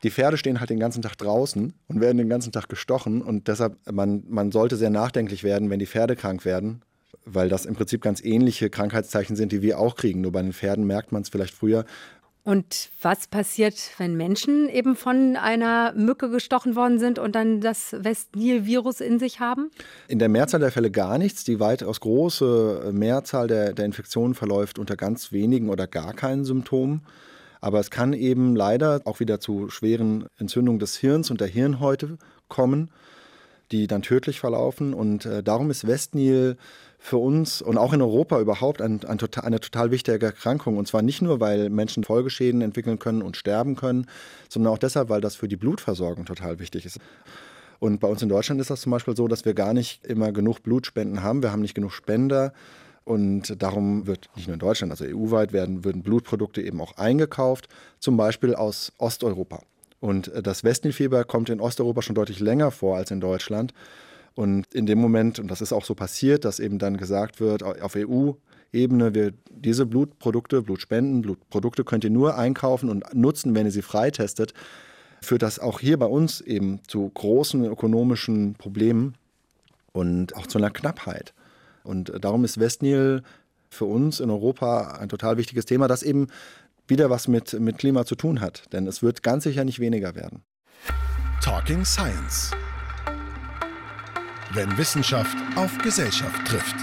[0.03, 3.49] Die Pferde stehen halt den ganzen Tag draußen und werden den ganzen Tag gestochen und
[3.49, 6.83] deshalb, man, man sollte sehr nachdenklich werden, wenn die Pferde krank werden,
[7.25, 10.21] weil das im Prinzip ganz ähnliche Krankheitszeichen sind, die wir auch kriegen.
[10.23, 11.85] Nur bei den Pferden merkt man es vielleicht früher.
[12.43, 17.95] Und was passiert, wenn Menschen eben von einer Mücke gestochen worden sind und dann das
[17.97, 19.71] West-Nil-Virus in sich haben?
[20.09, 21.45] In der Mehrzahl der Fälle gar nichts.
[21.45, 27.03] Die weitaus große Mehrzahl der, der Infektionen verläuft unter ganz wenigen oder gar keinen Symptomen.
[27.61, 32.19] Aber es kann eben leider auch wieder zu schweren Entzündungen des Hirns und der Hirnhäute
[32.49, 32.91] kommen,
[33.71, 34.95] die dann tödlich verlaufen.
[34.95, 36.57] Und äh, darum ist Westnil
[36.99, 40.77] für uns und auch in Europa überhaupt ein, ein, eine total wichtige Erkrankung.
[40.77, 44.07] Und zwar nicht nur, weil Menschen Folgeschäden entwickeln können und sterben können,
[44.49, 46.99] sondern auch deshalb, weil das für die Blutversorgung total wichtig ist.
[47.79, 50.33] Und bei uns in Deutschland ist das zum Beispiel so, dass wir gar nicht immer
[50.33, 51.43] genug Blutspenden haben.
[51.43, 52.53] Wir haben nicht genug Spender.
[53.05, 57.69] Und darum wird nicht nur in Deutschland, also EU-weit werden, würden Blutprodukte eben auch eingekauft,
[57.99, 59.63] zum Beispiel aus Osteuropa.
[60.01, 63.73] Und äh, das Westnilfieber kommt in Osteuropa schon deutlich länger vor als in Deutschland.
[64.35, 67.63] Und in dem Moment, und das ist auch so passiert, dass eben dann gesagt wird,
[67.63, 73.83] auf EU-Ebene, diese Blutprodukte, Blutspenden, Blutprodukte könnt ihr nur einkaufen und nutzen, wenn ihr sie
[73.83, 74.55] freitestet,
[75.21, 79.15] führt das auch hier bei uns eben zu großen ökonomischen Problemen
[79.93, 81.35] und auch zu einer Knappheit.
[81.91, 83.23] Und darum ist Westnil
[83.69, 86.29] für uns in Europa ein total wichtiges Thema, das eben
[86.87, 88.73] wieder was mit, mit Klima zu tun hat.
[88.73, 90.45] Denn es wird ganz sicher nicht weniger werden.
[91.43, 92.53] Talking Science.
[94.53, 96.77] Wenn Wissenschaft auf Gesellschaft trifft.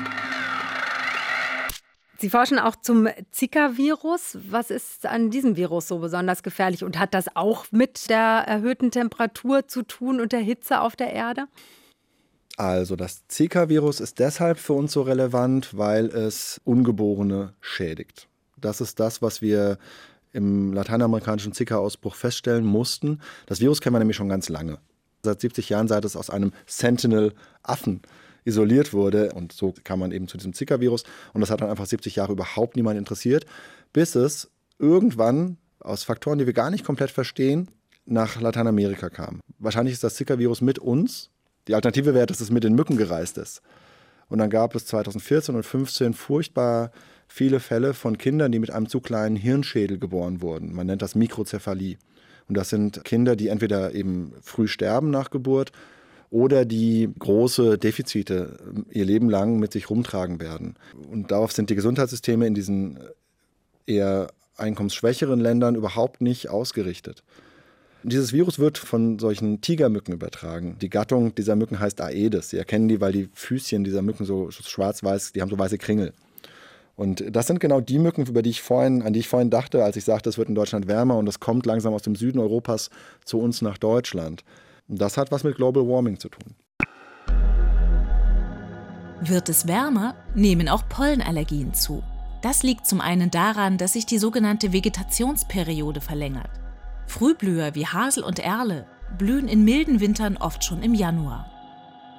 [2.19, 4.37] Sie forschen auch zum Zika-Virus.
[4.49, 8.91] Was ist an diesem Virus so besonders gefährlich und hat das auch mit der erhöhten
[8.91, 11.47] Temperatur zu tun und der Hitze auf der Erde?
[12.57, 18.27] Also das Zika-Virus ist deshalb für uns so relevant, weil es Ungeborene schädigt.
[18.59, 19.77] Das ist das, was wir
[20.33, 23.21] im lateinamerikanischen Zika-Ausbruch feststellen mussten.
[23.45, 24.79] Das Virus kennen wir nämlich schon ganz lange.
[25.21, 28.01] Seit 70 Jahren, seit es aus einem Sentinel-Affen
[28.43, 29.33] isoliert wurde.
[29.33, 31.03] Und so kam man eben zu diesem Zika-Virus.
[31.33, 33.45] Und das hat dann einfach 70 Jahre überhaupt niemand interessiert,
[33.93, 37.69] bis es irgendwann aus Faktoren, die wir gar nicht komplett verstehen,
[38.05, 39.41] nach Lateinamerika kam.
[39.59, 41.29] Wahrscheinlich ist das Zika-Virus mit uns
[41.67, 43.61] die Alternative wäre, dass es mit den Mücken gereist ist.
[44.29, 46.91] Und dann gab es 2014 und 2015 furchtbar
[47.27, 50.73] viele Fälle von Kindern, die mit einem zu kleinen Hirnschädel geboren wurden.
[50.73, 51.97] Man nennt das Mikrozephalie.
[52.47, 55.71] Und das sind Kinder, die entweder eben früh sterben nach Geburt
[56.29, 58.57] oder die große Defizite
[58.91, 60.75] ihr Leben lang mit sich rumtragen werden.
[61.09, 62.99] Und darauf sind die Gesundheitssysteme in diesen
[63.85, 64.27] eher
[64.57, 67.23] einkommensschwächeren Ländern überhaupt nicht ausgerichtet.
[68.07, 70.77] Dieses Virus wird von solchen Tigermücken übertragen.
[70.79, 72.51] Die Gattung dieser Mücken heißt Aedes.
[72.51, 76.13] Sie erkennen die, weil die Füßchen dieser Mücken so schwarz-weiß, die haben so weiße Kringel.
[76.95, 79.83] Und das sind genau die Mücken, über die ich vorhin, an die ich vorhin dachte,
[79.83, 82.39] als ich sagte, es wird in Deutschland wärmer und es kommt langsam aus dem Süden
[82.39, 82.91] Europas
[83.25, 84.45] zu uns nach Deutschland.
[84.87, 86.55] Und das hat was mit Global Warming zu tun.
[89.19, 92.01] Wird es wärmer, nehmen auch Pollenallergien zu.
[92.41, 96.51] Das liegt zum einen daran, dass sich die sogenannte Vegetationsperiode verlängert.
[97.07, 98.85] Frühblüher wie Hasel und Erle
[99.17, 101.49] blühen in milden Wintern oft schon im Januar.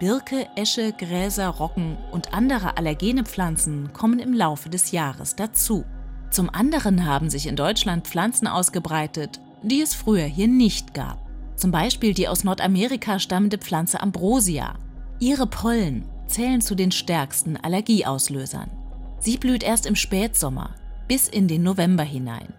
[0.00, 5.84] Birke, Esche, Gräser, Rocken und andere allergene Pflanzen kommen im Laufe des Jahres dazu.
[6.30, 11.18] Zum anderen haben sich in Deutschland Pflanzen ausgebreitet, die es früher hier nicht gab.
[11.56, 14.74] Zum Beispiel die aus Nordamerika stammende Pflanze Ambrosia.
[15.18, 18.70] Ihre Pollen zählen zu den stärksten Allergieauslösern.
[19.18, 20.74] Sie blüht erst im Spätsommer
[21.08, 22.52] bis in den November hinein.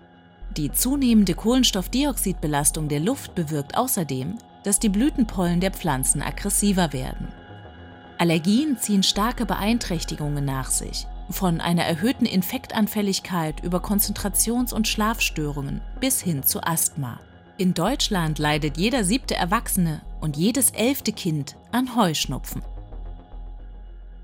[0.58, 7.28] Die zunehmende Kohlenstoffdioxidbelastung der Luft bewirkt außerdem, dass die Blütenpollen der Pflanzen aggressiver werden.
[8.18, 16.22] Allergien ziehen starke Beeinträchtigungen nach sich, von einer erhöhten Infektanfälligkeit über Konzentrations- und Schlafstörungen bis
[16.22, 17.20] hin zu Asthma.
[17.58, 22.62] In Deutschland leidet jeder siebte Erwachsene und jedes elfte Kind an Heuschnupfen.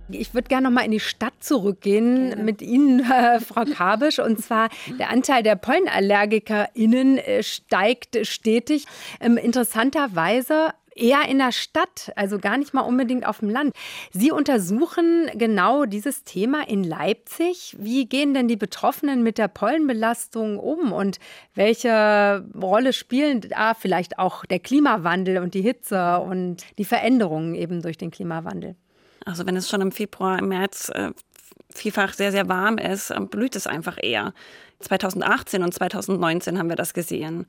[0.09, 2.43] Ich würde gerne noch mal in die Stadt zurückgehen Gerne.
[2.43, 4.19] mit Ihnen, äh, Frau Kabisch.
[4.19, 8.85] Und zwar der Anteil der PollenallergikerInnen äh, steigt stetig.
[9.19, 13.73] Ähm, interessanterweise eher in der Stadt, also gar nicht mal unbedingt auf dem Land.
[14.11, 17.75] Sie untersuchen genau dieses Thema in Leipzig.
[17.77, 21.17] Wie gehen denn die Betroffenen mit der Pollenbelastung um und
[21.53, 27.81] welche Rolle spielen da vielleicht auch der Klimawandel und die Hitze und die Veränderungen eben
[27.81, 28.75] durch den Klimawandel?
[29.25, 31.11] Also wenn es schon im Februar, im März äh,
[31.73, 34.33] vielfach sehr, sehr warm ist, äh, blüht es einfach eher.
[34.79, 37.47] 2018 und 2019 haben wir das gesehen.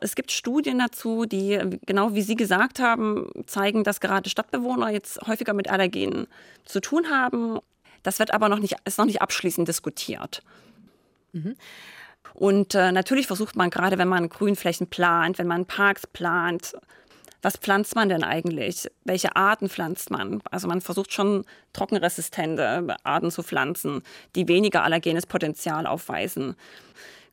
[0.00, 5.20] Es gibt Studien dazu, die, genau wie Sie gesagt haben, zeigen, dass gerade Stadtbewohner jetzt
[5.26, 6.28] häufiger mit Allergenen
[6.64, 7.58] zu tun haben.
[8.04, 10.42] Das wird aber noch nicht, ist noch nicht abschließend diskutiert.
[11.32, 11.56] Mhm.
[12.34, 16.74] Und äh, natürlich versucht man gerade, wenn man Grünflächen plant, wenn man Parks plant,
[17.42, 18.88] was pflanzt man denn eigentlich?
[19.04, 20.40] Welche Arten pflanzt man?
[20.50, 24.02] Also man versucht schon trockenresistente Arten zu pflanzen,
[24.34, 26.56] die weniger allergenes Potenzial aufweisen.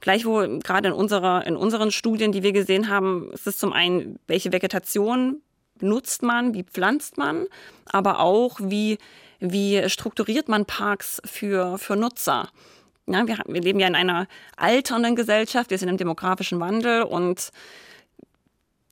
[0.01, 4.19] Gleichwohl, gerade in, unserer, in unseren Studien, die wir gesehen haben, ist es zum einen,
[4.27, 5.41] welche Vegetation
[5.79, 7.47] nutzt man, wie pflanzt man,
[7.85, 8.99] aber auch, wie,
[9.39, 12.49] wie strukturiert man Parks für, für Nutzer.
[13.07, 17.51] Ja, wir, wir leben ja in einer alternden Gesellschaft, wir sind im demografischen Wandel und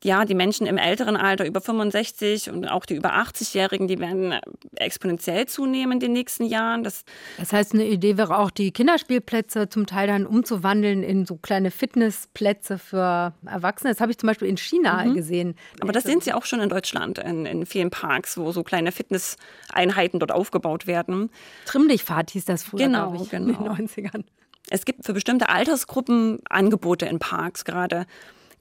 [0.03, 4.35] ja, die Menschen im älteren Alter über 65 und auch die über 80-Jährigen, die werden
[4.75, 6.83] exponentiell zunehmen in den nächsten Jahren.
[6.83, 7.05] Das,
[7.37, 11.71] das heißt, eine Idee wäre auch, die Kinderspielplätze zum Teil dann umzuwandeln in so kleine
[11.71, 13.91] Fitnessplätze für Erwachsene.
[13.91, 15.13] Das habe ich zum Beispiel in China mhm.
[15.13, 15.55] gesehen.
[15.79, 18.91] Aber das sehen Sie auch schon in Deutschland, in, in vielen Parks, wo so kleine
[18.91, 21.29] Fitnesseinheiten dort aufgebaut werden.
[21.65, 23.47] Trimm-dich-Fahrt hieß das früher, genau, ich, genau.
[23.47, 24.11] in den 90ern.
[24.11, 24.25] Genau.
[24.69, 28.05] Es gibt für bestimmte Altersgruppen Angebote in Parks gerade.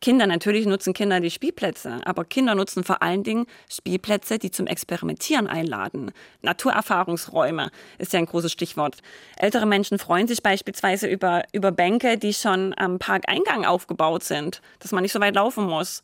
[0.03, 4.67] Kinder, natürlich nutzen Kinder die Spielplätze, aber Kinder nutzen vor allen Dingen Spielplätze, die zum
[4.67, 6.11] Experimentieren einladen.
[6.43, 8.97] Naturerfahrungsräume ist ja ein großes Stichwort.
[9.37, 14.91] Ältere Menschen freuen sich beispielsweise über, über Bänke, die schon am Parkeingang aufgebaut sind, dass
[14.91, 16.03] man nicht so weit laufen muss.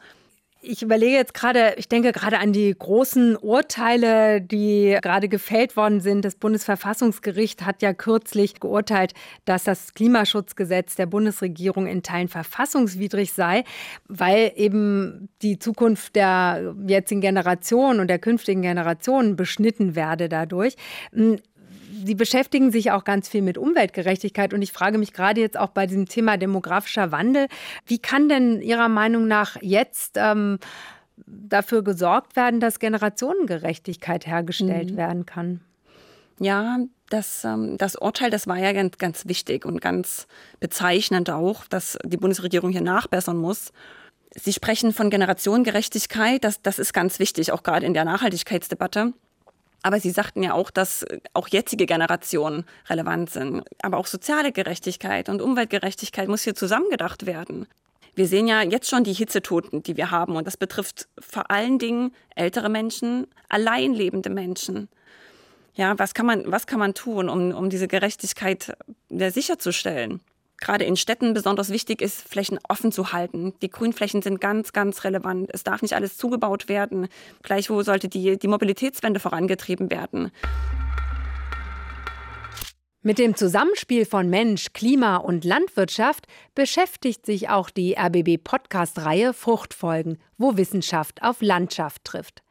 [0.61, 6.01] Ich überlege jetzt gerade, ich denke gerade an die großen Urteile, die gerade gefällt worden
[6.01, 6.25] sind.
[6.25, 13.63] Das Bundesverfassungsgericht hat ja kürzlich geurteilt, dass das Klimaschutzgesetz der Bundesregierung in Teilen verfassungswidrig sei,
[14.09, 20.75] weil eben die Zukunft der jetzigen Generation und der künftigen Generationen beschnitten werde dadurch.
[22.05, 25.71] Sie beschäftigen sich auch ganz viel mit Umweltgerechtigkeit und ich frage mich gerade jetzt auch
[25.71, 27.49] bei diesem Thema demografischer Wandel,
[27.87, 30.59] wie kann denn Ihrer Meinung nach jetzt ähm,
[31.27, 34.97] dafür gesorgt werden, dass Generationengerechtigkeit hergestellt mhm.
[34.97, 35.61] werden kann?
[36.41, 36.79] Ja,
[37.11, 40.27] das, ähm, das Urteil, das war ja ganz, ganz wichtig und ganz
[40.61, 43.73] bezeichnend auch, dass die Bundesregierung hier nachbessern muss.
[44.35, 49.15] Sie sprechen von Generationengerechtigkeit, das, das ist ganz wichtig, auch gerade in der Nachhaltigkeitsdebatte.
[49.83, 53.63] Aber Sie sagten ja auch, dass auch jetzige Generationen relevant sind.
[53.83, 57.67] Aber auch soziale Gerechtigkeit und Umweltgerechtigkeit muss hier zusammengedacht werden.
[58.15, 60.35] Wir sehen ja jetzt schon die Hitzetoten, die wir haben.
[60.35, 64.89] Und das betrifft vor allen Dingen ältere Menschen, alleinlebende Menschen.
[65.75, 68.77] Ja, was kann man, was kann man tun, um, um diese Gerechtigkeit
[69.11, 70.21] sicherzustellen?
[70.61, 73.55] Gerade in Städten besonders wichtig ist, Flächen offen zu halten.
[73.63, 75.51] Die Grünflächen sind ganz, ganz relevant.
[75.53, 77.09] Es darf nicht alles zugebaut werden.
[77.43, 80.31] Gleichwohl sollte die, die Mobilitätswende vorangetrieben werden.
[83.01, 90.57] Mit dem Zusammenspiel von Mensch, Klima und Landwirtschaft beschäftigt sich auch die RBB-Podcast-Reihe Fruchtfolgen, wo
[90.57, 92.43] Wissenschaft auf Landschaft trifft.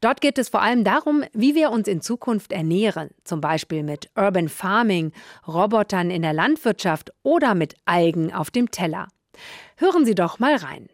[0.00, 4.08] Dort geht es vor allem darum, wie wir uns in Zukunft ernähren, zum Beispiel mit
[4.14, 5.10] Urban Farming,
[5.48, 9.08] Robotern in der Landwirtschaft oder mit Algen auf dem Teller.
[9.78, 10.88] Hören Sie doch mal rein.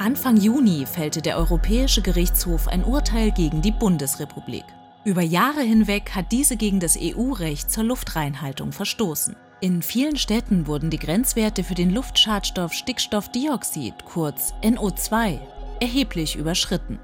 [0.00, 4.64] Anfang Juni fällte der Europäische Gerichtshof ein Urteil gegen die Bundesrepublik.
[5.04, 9.36] Über Jahre hinweg hat diese gegen das EU-Recht zur Luftreinhaltung verstoßen.
[9.60, 15.38] In vielen Städten wurden die Grenzwerte für den Luftschadstoff Stickstoffdioxid, kurz NO2,
[15.80, 16.98] erheblich überschritten.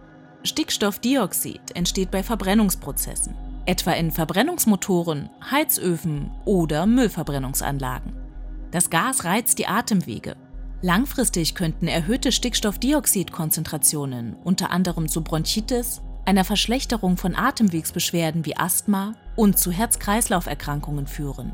[0.44, 3.34] Stickstoffdioxid entsteht bei Verbrennungsprozessen,
[3.66, 8.14] etwa in Verbrennungsmotoren, Heizöfen oder Müllverbrennungsanlagen.
[8.70, 10.34] Das Gas reizt die Atemwege.
[10.82, 19.58] Langfristig könnten erhöhte Stickstoffdioxidkonzentrationen unter anderem zu Bronchitis, einer Verschlechterung von Atemwegsbeschwerden wie Asthma und
[19.58, 21.52] zu Herz-Kreislauf-Erkrankungen führen.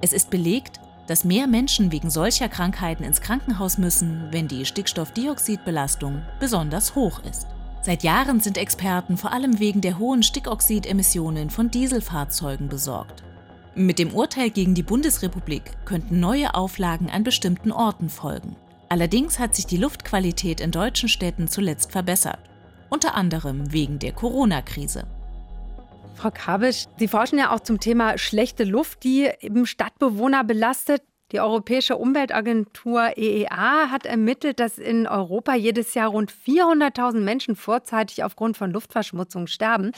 [0.00, 6.22] Es ist belegt, dass mehr Menschen wegen solcher Krankheiten ins Krankenhaus müssen, wenn die Stickstoffdioxidbelastung
[6.40, 7.46] besonders hoch ist.
[7.82, 13.22] Seit Jahren sind Experten vor allem wegen der hohen Stickoxidemissionen von Dieselfahrzeugen besorgt.
[13.76, 18.54] Mit dem Urteil gegen die Bundesrepublik könnten neue Auflagen an bestimmten Orten folgen.
[18.88, 22.38] Allerdings hat sich die Luftqualität in deutschen Städten zuletzt verbessert,
[22.88, 25.08] unter anderem wegen der Corona-Krise.
[26.14, 31.02] Frau Kabisch, Sie forschen ja auch zum Thema schlechte Luft, die eben Stadtbewohner belastet.
[31.32, 38.22] Die Europäische Umweltagentur EEA hat ermittelt, dass in Europa jedes Jahr rund 400.000 Menschen vorzeitig
[38.22, 39.90] aufgrund von Luftverschmutzung sterben.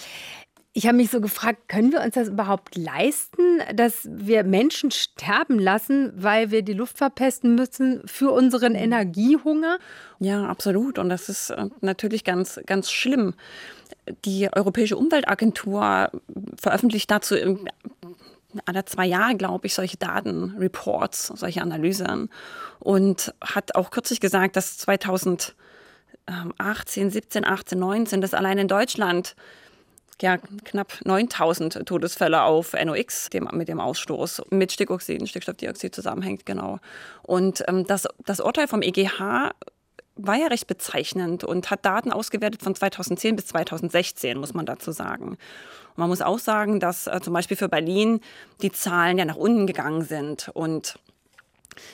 [0.76, 5.58] Ich habe mich so gefragt, können wir uns das überhaupt leisten, dass wir Menschen sterben
[5.58, 9.78] lassen, weil wir die Luft verpesten müssen für unseren Energiehunger?
[10.18, 10.98] Ja, absolut.
[10.98, 13.32] Und das ist äh, natürlich ganz, ganz schlimm.
[14.26, 16.10] Die Europäische Umweltagentur
[16.60, 17.36] veröffentlicht dazu
[18.66, 22.28] alle zwei Jahre, glaube ich, solche Datenreports, solche Analysen
[22.80, 25.54] und hat auch kürzlich gesagt, dass 2018,
[27.08, 29.36] 17, 18, 19, dass allein in Deutschland
[30.22, 36.78] ja, knapp 9000 Todesfälle auf NOx dem, mit dem Ausstoß mit Stickoxid, Stickstoffdioxid zusammenhängt, genau.
[37.22, 39.52] Und ähm, das, das Urteil vom EGH
[40.16, 44.90] war ja recht bezeichnend und hat Daten ausgewertet von 2010 bis 2016, muss man dazu
[44.90, 45.30] sagen.
[45.30, 45.38] Und
[45.96, 48.20] man muss auch sagen, dass äh, zum Beispiel für Berlin
[48.62, 50.98] die Zahlen ja nach unten gegangen sind und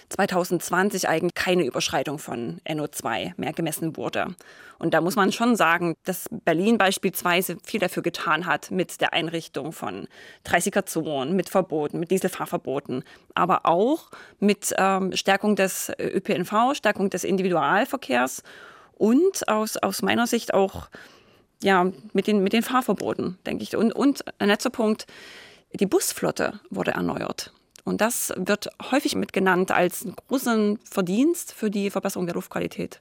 [0.08, 4.34] 2020 eigentlich keine Überschreitung von NO2 mehr gemessen wurde.
[4.78, 9.12] Und da muss man schon sagen, dass Berlin beispielsweise viel dafür getan hat mit der
[9.12, 10.08] Einrichtung von
[10.46, 18.42] 30er-Zonen, mit Verboten, mit Dieselfahrverboten, aber auch mit ähm, Stärkung des ÖPNV, Stärkung des Individualverkehrs
[18.94, 20.88] und aus, aus meiner Sicht auch
[21.62, 23.76] ja, mit, den, mit den Fahrverboten, denke ich.
[23.76, 25.06] Und, und ein letzter Punkt,
[25.72, 27.52] die Busflotte wurde erneuert.
[27.84, 33.00] Und das wird häufig mitgenannt als einen großen Verdienst für die Verbesserung der Luftqualität.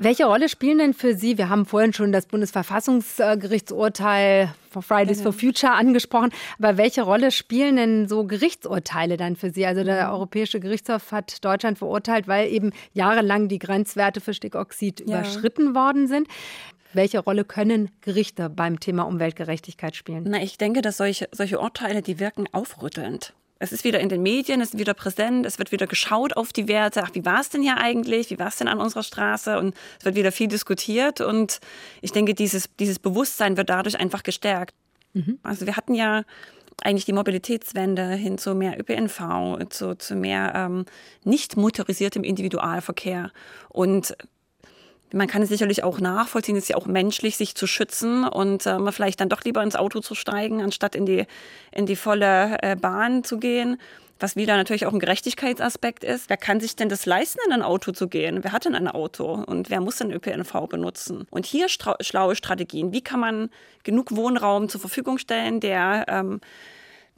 [0.00, 5.32] Welche Rolle spielen denn für Sie, wir haben vorhin schon das Bundesverfassungsgerichtsurteil for Fridays for
[5.32, 9.66] Future angesprochen, aber welche Rolle spielen denn so Gerichtsurteile dann für Sie?
[9.66, 10.12] Also der mhm.
[10.12, 15.18] Europäische Gerichtshof hat Deutschland verurteilt, weil eben jahrelang die Grenzwerte für Stickoxid ja.
[15.18, 16.28] überschritten worden sind.
[16.92, 20.26] Welche Rolle können Gerichte beim Thema Umweltgerechtigkeit spielen?
[20.28, 23.34] Na, ich denke, dass solche, solche Urteile, die wirken aufrüttelnd.
[23.60, 26.52] Es ist wieder in den Medien, es ist wieder präsent, es wird wieder geschaut auf
[26.52, 27.02] die Werte.
[27.02, 28.30] Ach, wie war es denn hier eigentlich?
[28.30, 29.58] Wie war es denn an unserer Straße?
[29.58, 31.20] Und es wird wieder viel diskutiert.
[31.20, 31.58] Und
[32.00, 34.74] ich denke, dieses, dieses Bewusstsein wird dadurch einfach gestärkt.
[35.12, 35.40] Mhm.
[35.42, 36.22] Also wir hatten ja
[36.82, 40.84] eigentlich die Mobilitätswende hin zu mehr ÖPNV, zu, zu mehr ähm,
[41.24, 43.32] nicht motorisiertem Individualverkehr.
[43.68, 44.16] Und
[45.12, 48.66] man kann es sicherlich auch nachvollziehen, es ist ja auch menschlich, sich zu schützen und
[48.66, 51.26] äh, vielleicht dann doch lieber ins Auto zu steigen, anstatt in die,
[51.72, 53.78] in die volle äh, Bahn zu gehen.
[54.20, 56.28] Was wieder natürlich auch ein Gerechtigkeitsaspekt ist.
[56.28, 58.42] Wer kann sich denn das leisten, in ein Auto zu gehen?
[58.42, 59.44] Wer hat denn ein Auto?
[59.46, 61.28] Und wer muss denn ÖPNV benutzen?
[61.30, 62.92] Und hier schlaue Strategien.
[62.92, 63.48] Wie kann man
[63.84, 66.40] genug Wohnraum zur Verfügung stellen, der ähm, der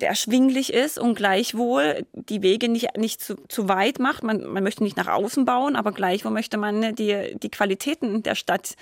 [0.09, 4.23] erschwinglich ist und gleichwohl die Wege nicht, nicht zu, zu weit macht.
[4.23, 8.35] Man, man möchte nicht nach außen bauen, aber gleichwohl möchte man die, die Qualitäten der
[8.35, 8.75] Stadt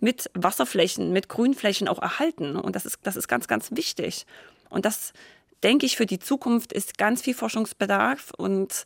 [0.00, 2.56] mit Wasserflächen, mit Grünflächen auch erhalten.
[2.56, 4.26] Und das ist, das ist ganz, ganz wichtig.
[4.68, 5.12] Und das,
[5.62, 8.84] denke ich, für die Zukunft ist ganz viel Forschungsbedarf und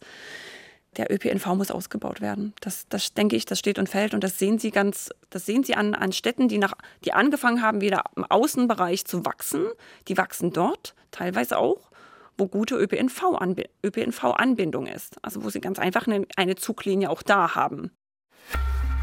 [0.96, 2.52] der ÖPNV muss ausgebaut werden.
[2.60, 5.62] Das, das denke ich, das steht und fällt und das sehen Sie ganz, das sehen
[5.62, 6.74] Sie an, an Städten, die nach,
[7.04, 9.66] die angefangen haben, wieder im Außenbereich zu wachsen.
[10.08, 11.90] Die wachsen dort, teilweise auch,
[12.36, 15.16] wo gute ÖPNV-Anbindung ist.
[15.22, 17.92] Also wo Sie ganz einfach eine, eine Zuglinie auch da haben.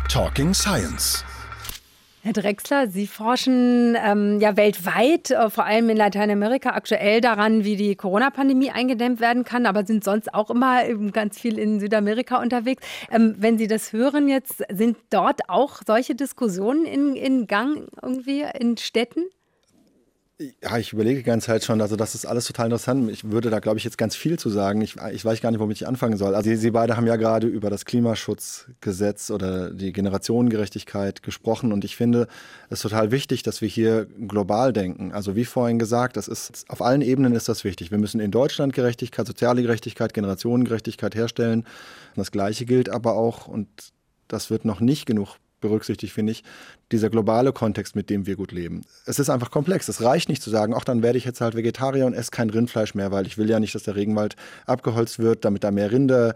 [0.09, 1.23] Talking Science.
[2.27, 7.77] Herr Drexler, Sie forschen ähm, ja weltweit, äh, vor allem in Lateinamerika, aktuell daran, wie
[7.77, 12.85] die Corona-Pandemie eingedämmt werden kann, aber sind sonst auch immer ganz viel in Südamerika unterwegs.
[13.13, 18.43] Ähm, wenn Sie das hören jetzt, sind dort auch solche Diskussionen in, in Gang irgendwie
[18.59, 19.21] in Städten?
[20.39, 23.09] Ja, ich überlege die ganze Zeit schon, also das ist alles total interessant.
[23.09, 24.81] Ich würde da, glaube ich, jetzt ganz viel zu sagen.
[24.81, 26.35] Ich, ich weiß gar nicht, womit ich anfangen soll.
[26.35, 31.95] Also Sie beide haben ja gerade über das Klimaschutzgesetz oder die Generationengerechtigkeit gesprochen und ich
[31.95, 32.27] finde
[32.69, 35.11] es total wichtig, dass wir hier global denken.
[35.11, 37.89] Also wie vorhin gesagt, das ist auf allen Ebenen ist das wichtig.
[37.89, 41.65] Wir müssen in Deutschland Gerechtigkeit, soziale Gerechtigkeit, Generationengerechtigkeit herstellen.
[42.15, 43.67] Das Gleiche gilt aber auch und
[44.27, 46.43] das wird noch nicht genug berücksichtigt, finde ich,
[46.91, 48.81] dieser globale Kontext, mit dem wir gut leben.
[49.05, 49.87] Es ist einfach komplex.
[49.87, 52.49] Es reicht nicht zu sagen, ach, dann werde ich jetzt halt Vegetarier und esse kein
[52.49, 54.35] Rindfleisch mehr, weil ich will ja nicht, dass der Regenwald
[54.65, 56.35] abgeholzt wird, damit da mehr Rinder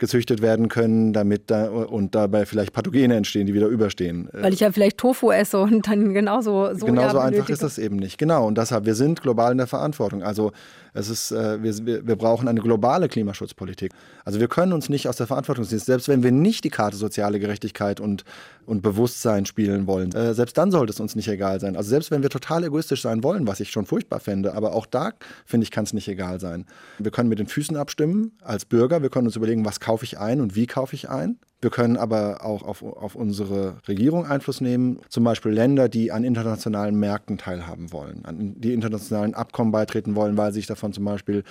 [0.00, 4.30] gezüchtet werden können, damit da und dabei vielleicht Pathogene entstehen, die wieder überstehen.
[4.32, 7.96] Weil ich ja vielleicht Tofu esse und dann genauso so Genauso einfach ist das eben
[7.96, 8.16] nicht.
[8.16, 8.46] Genau.
[8.46, 10.22] Und deshalb, wir sind global in der Verantwortung.
[10.22, 10.52] Also
[10.92, 13.92] es ist, äh, wir, wir brauchen eine globale Klimaschutzpolitik.
[14.24, 15.78] Also wir können uns nicht aus der Verantwortung ziehen.
[15.78, 18.24] Selbst wenn wir nicht die Karte soziale Gerechtigkeit und,
[18.66, 21.76] und Bewusstsein spielen wollen, äh, selbst dann sollte es uns nicht egal sein.
[21.76, 24.86] Also selbst wenn wir total egoistisch sein wollen, was ich schon furchtbar fände, aber auch
[24.86, 25.12] da,
[25.46, 26.66] finde ich, kann es nicht egal sein.
[26.98, 29.02] Wir können mit den Füßen abstimmen als Bürger.
[29.02, 31.38] Wir können uns überlegen, was kaufe ich ein und wie kaufe ich ein.
[31.62, 36.24] Wir können aber auch auf, auf unsere Regierung Einfluss nehmen, zum Beispiel Länder, die an
[36.24, 41.44] internationalen Märkten teilhaben wollen, an die internationalen Abkommen beitreten wollen, weil sich davon zum Beispiel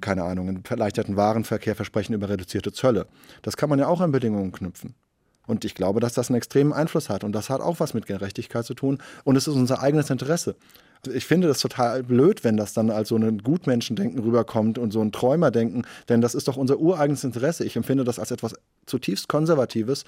[0.00, 3.06] keine Ahnung, einen erleichterten Warenverkehr versprechen über reduzierte Zölle.
[3.42, 4.94] Das kann man ja auch an Bedingungen knüpfen.
[5.46, 7.24] Und ich glaube, dass das einen extremen Einfluss hat.
[7.24, 8.98] Und das hat auch was mit Gerechtigkeit zu tun.
[9.24, 10.56] Und es ist unser eigenes Interesse.
[11.12, 15.00] Ich finde das total blöd, wenn das dann als so ein Gutmenschendenken rüberkommt und so
[15.00, 17.64] ein Träumerdenken, denn das ist doch unser ureigenes Interesse.
[17.64, 18.54] Ich empfinde das als etwas
[18.86, 20.04] zutiefst Konservatives,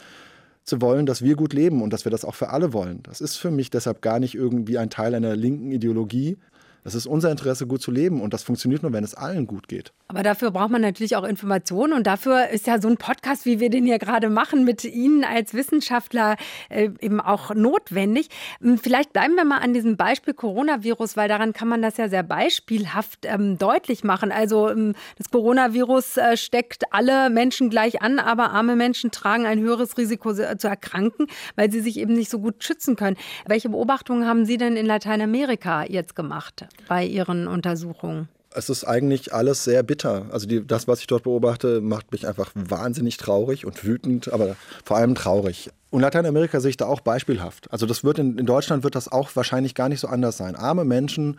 [0.64, 3.02] zu wollen, dass wir gut leben und dass wir das auch für alle wollen.
[3.02, 6.36] Das ist für mich deshalb gar nicht irgendwie ein Teil einer linken Ideologie,
[6.84, 9.68] es ist unser Interesse, gut zu leben und das funktioniert nur, wenn es allen gut
[9.68, 9.92] geht.
[10.08, 13.60] Aber dafür braucht man natürlich auch Informationen und dafür ist ja so ein Podcast, wie
[13.60, 16.36] wir den hier gerade machen, mit Ihnen als Wissenschaftler
[16.70, 18.28] äh, eben auch notwendig.
[18.60, 22.08] Hm, vielleicht bleiben wir mal an diesem Beispiel Coronavirus, weil daran kann man das ja
[22.08, 24.32] sehr beispielhaft ähm, deutlich machen.
[24.32, 29.60] Also ähm, das Coronavirus äh, steckt alle Menschen gleich an, aber arme Menschen tragen ein
[29.60, 31.26] höheres Risiko zu erkranken,
[31.56, 33.16] weil sie sich eben nicht so gut schützen können.
[33.46, 36.67] Welche Beobachtungen haben Sie denn in Lateinamerika jetzt gemacht?
[36.88, 38.28] Bei Ihren Untersuchungen?
[38.54, 40.26] Es ist eigentlich alles sehr bitter.
[40.30, 44.56] Also die, das, was ich dort beobachte, macht mich einfach wahnsinnig traurig und wütend, aber
[44.84, 45.70] vor allem traurig.
[45.90, 47.70] Und Lateinamerika sehe ich da auch beispielhaft.
[47.70, 50.56] Also das wird in, in Deutschland wird das auch wahrscheinlich gar nicht so anders sein.
[50.56, 51.38] Arme Menschen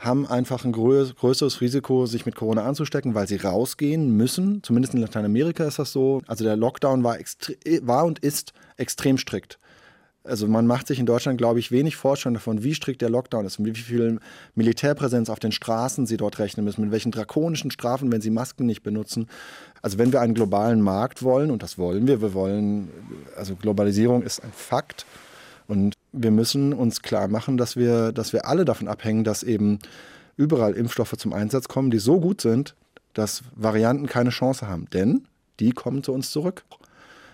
[0.00, 4.62] haben einfach ein größeres Risiko, sich mit Corona anzustecken, weil sie rausgehen müssen.
[4.62, 6.22] Zumindest in Lateinamerika ist das so.
[6.26, 7.18] Also der Lockdown war,
[7.82, 9.58] war und ist extrem strikt.
[10.22, 13.46] Also man macht sich in Deutschland, glaube ich, wenig Vorstellung davon, wie strikt der Lockdown
[13.46, 14.20] ist und wie viel
[14.54, 18.66] Militärpräsenz auf den Straßen sie dort rechnen müssen, mit welchen drakonischen Strafen, wenn sie Masken
[18.66, 19.28] nicht benutzen.
[19.80, 22.90] Also wenn wir einen globalen Markt wollen, und das wollen wir, wir wollen,
[23.34, 25.06] also Globalisierung ist ein Fakt
[25.68, 29.78] und wir müssen uns klar machen, dass wir, dass wir alle davon abhängen, dass eben
[30.36, 32.74] überall Impfstoffe zum Einsatz kommen, die so gut sind,
[33.14, 34.86] dass Varianten keine Chance haben.
[34.92, 35.26] Denn
[35.60, 36.64] die kommen zu uns zurück.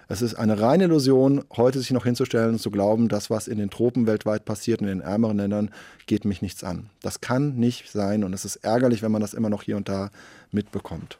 [0.08, 3.58] Es ist eine reine Illusion, heute sich noch hinzustellen und zu glauben, das, was in
[3.58, 5.70] den Tropen weltweit passiert, in den ärmeren Ländern,
[6.06, 6.90] geht mich nichts an.
[7.02, 9.88] Das kann nicht sein und es ist ärgerlich, wenn man das immer noch hier und
[9.88, 10.10] da
[10.52, 11.18] mitbekommt.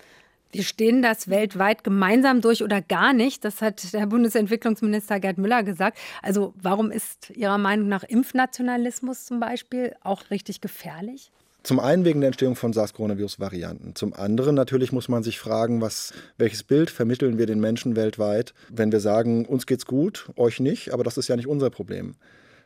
[0.53, 3.45] Wir stehen das weltweit gemeinsam durch oder gar nicht.
[3.45, 5.99] Das hat der Bundesentwicklungsminister Gerd Müller gesagt.
[6.23, 11.33] Also warum ist Ihrer Meinung nach Impfnationalismus zum Beispiel auch richtig gefährlich?
[11.67, 13.97] Zum einen wegen der Entstehung von SARS-Coronavirus-Varianten.
[13.97, 18.55] Zum anderen natürlich muss man sich fragen, was, welches Bild vermitteln wir den Menschen weltweit,
[18.69, 22.15] wenn wir sagen, uns geht's gut, euch nicht, aber das ist ja nicht unser Problem.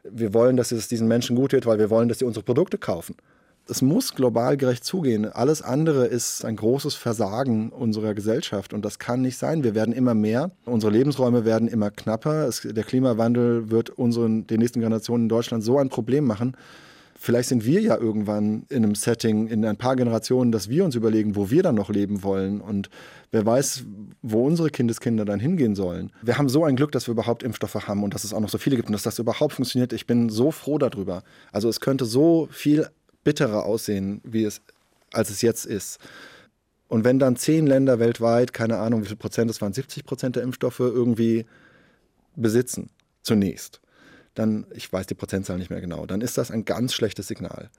[0.04, 2.76] Wir wollen, dass es diesen Menschen gut geht, weil wir wollen, dass sie unsere Produkte
[2.76, 3.16] kaufen.
[3.66, 5.24] Es muss global gerecht zugehen.
[5.24, 9.64] Alles andere ist ein großes Versagen unserer Gesellschaft und das kann nicht sein.
[9.64, 12.46] Wir werden immer mehr, unsere Lebensräume werden immer knapper.
[12.46, 16.54] Es, der Klimawandel wird unseren, den nächsten Generationen in Deutschland so ein Problem machen,
[17.20, 20.94] vielleicht sind wir ja irgendwann in einem Setting, in ein paar Generationen, dass wir uns
[20.94, 22.88] überlegen, wo wir dann noch leben wollen und
[23.30, 23.84] wer weiß,
[24.22, 26.12] wo unsere Kindeskinder dann hingehen sollen.
[26.22, 28.48] Wir haben so ein Glück, dass wir überhaupt Impfstoffe haben und dass es auch noch
[28.48, 29.92] so viele gibt und dass das überhaupt funktioniert.
[29.92, 31.22] Ich bin so froh darüber.
[31.52, 32.88] Also es könnte so viel
[33.22, 34.62] bitterer aussehen, wie es,
[35.12, 35.98] als es jetzt ist.
[36.88, 40.36] Und wenn dann zehn Länder weltweit, keine Ahnung, wie viel Prozent, das waren 70 Prozent
[40.36, 41.44] der Impfstoffe, irgendwie
[42.34, 42.88] besitzen,
[43.22, 43.82] zunächst
[44.40, 47.70] dann, ich weiß die Prozentzahl nicht mehr genau, dann ist das ein ganz schlechtes Signal.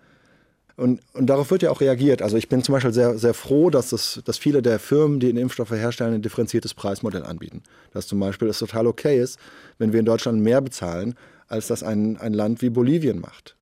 [0.77, 2.21] Und, und darauf wird ja auch reagiert.
[2.21, 5.27] Also ich bin zum Beispiel sehr, sehr froh, dass, das, dass viele der Firmen, die
[5.27, 7.61] den Impfstoffe herstellen, ein differenziertes Preismodell anbieten.
[7.93, 9.37] Dass zum Beispiel es total okay ist,
[9.77, 11.15] wenn wir in Deutschland mehr bezahlen,
[11.47, 13.57] als das ein, ein Land wie Bolivien macht.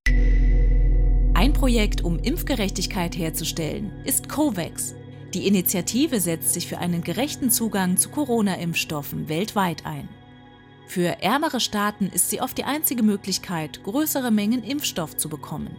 [1.34, 4.94] Ein Projekt, um Impfgerechtigkeit herzustellen, ist COVAX.
[5.34, 10.08] Die Initiative setzt sich für einen gerechten Zugang zu Corona-Impfstoffen weltweit ein.
[10.90, 15.70] Für ärmere Staaten ist sie oft die einzige Möglichkeit, größere Mengen Impfstoff zu bekommen.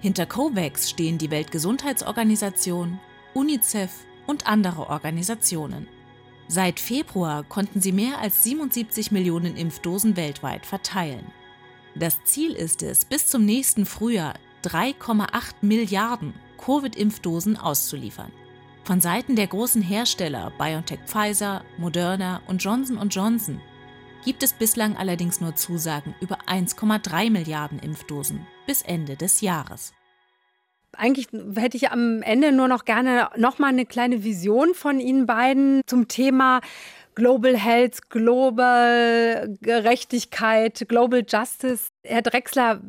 [0.00, 3.00] Hinter COVAX stehen die Weltgesundheitsorganisation,
[3.34, 3.90] UNICEF
[4.28, 5.88] und andere Organisationen.
[6.46, 11.26] Seit Februar konnten sie mehr als 77 Millionen Impfdosen weltweit verteilen.
[11.96, 18.30] Das Ziel ist es, bis zum nächsten Frühjahr 3,8 Milliarden Covid-Impfdosen auszuliefern.
[18.84, 23.60] Von Seiten der großen Hersteller BioNTech Pfizer, Moderna und Johnson Johnson
[24.24, 29.92] gibt es bislang allerdings nur Zusagen über 1,3 Milliarden Impfdosen bis Ende des Jahres.
[30.96, 35.26] Eigentlich hätte ich am Ende nur noch gerne noch mal eine kleine Vision von Ihnen
[35.26, 36.60] beiden zum Thema
[37.14, 41.88] Global Health, Global Gerechtigkeit, Global Justice.
[42.02, 42.80] Herr Drexler,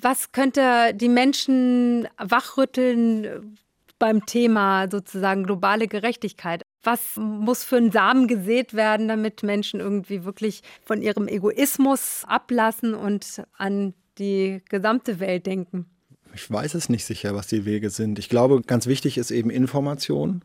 [0.00, 3.56] was könnte die Menschen wachrütteln
[3.98, 6.62] beim Thema sozusagen globale Gerechtigkeit?
[6.82, 12.94] Was muss für einen Samen gesät werden, damit Menschen irgendwie wirklich von ihrem Egoismus ablassen
[12.94, 15.86] und an die gesamte Welt denken?
[16.34, 18.18] Ich weiß es nicht sicher, was die Wege sind.
[18.18, 20.42] Ich glaube, ganz wichtig ist eben Information.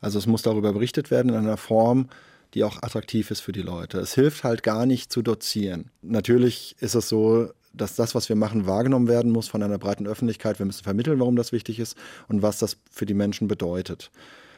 [0.00, 2.08] Also es muss darüber berichtet werden in einer Form,
[2.54, 3.98] die auch attraktiv ist für die Leute.
[3.98, 5.90] Es hilft halt gar nicht zu dozieren.
[6.02, 10.06] Natürlich ist es so, dass das, was wir machen, wahrgenommen werden muss von einer breiten
[10.06, 10.58] Öffentlichkeit.
[10.58, 11.96] Wir müssen vermitteln, warum das wichtig ist
[12.28, 14.10] und was das für die Menschen bedeutet.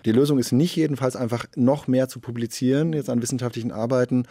[0.04, 4.26] Die Lösung ist nicht jedenfalls einfach noch mehr zu publizieren, jetzt an wissenschaftlichen Arbeiten.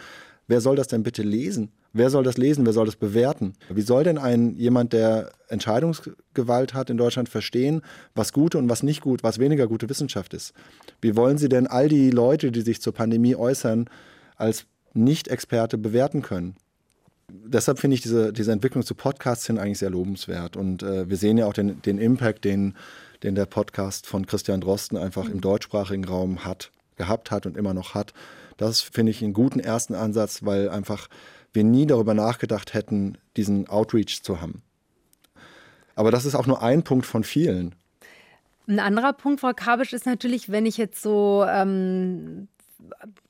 [0.48, 1.72] Wer soll das denn bitte lesen?
[1.94, 2.66] Wer soll das lesen?
[2.66, 3.54] Wer soll das bewerten?
[3.70, 7.82] Wie soll denn ein jemand, der Entscheidungsgewalt hat in Deutschland, verstehen,
[8.14, 10.54] was gute und was nicht gut, was weniger gute Wissenschaft ist?
[11.02, 13.90] Wie wollen Sie denn all die Leute, die sich zur Pandemie äußern,
[14.36, 16.56] als Nicht-Experte bewerten können?
[17.46, 20.56] deshalb finde ich diese, diese Entwicklung zu Podcasts hin eigentlich sehr lobenswert.
[20.58, 22.76] Und äh, wir sehen ja auch den, den Impact, den,
[23.24, 27.74] den der Podcast von Christian Drosten einfach im deutschsprachigen Raum hat, gehabt hat und immer
[27.74, 28.14] noch hat.
[28.58, 31.08] Das finde ich einen guten ersten Ansatz, weil einfach
[31.54, 34.62] wir nie darüber nachgedacht hätten, diesen Outreach zu haben.
[35.96, 37.76] Aber das ist auch nur ein Punkt von vielen.
[38.68, 42.48] Ein anderer Punkt, Frau Kabisch, ist natürlich, wenn ich jetzt so ähm,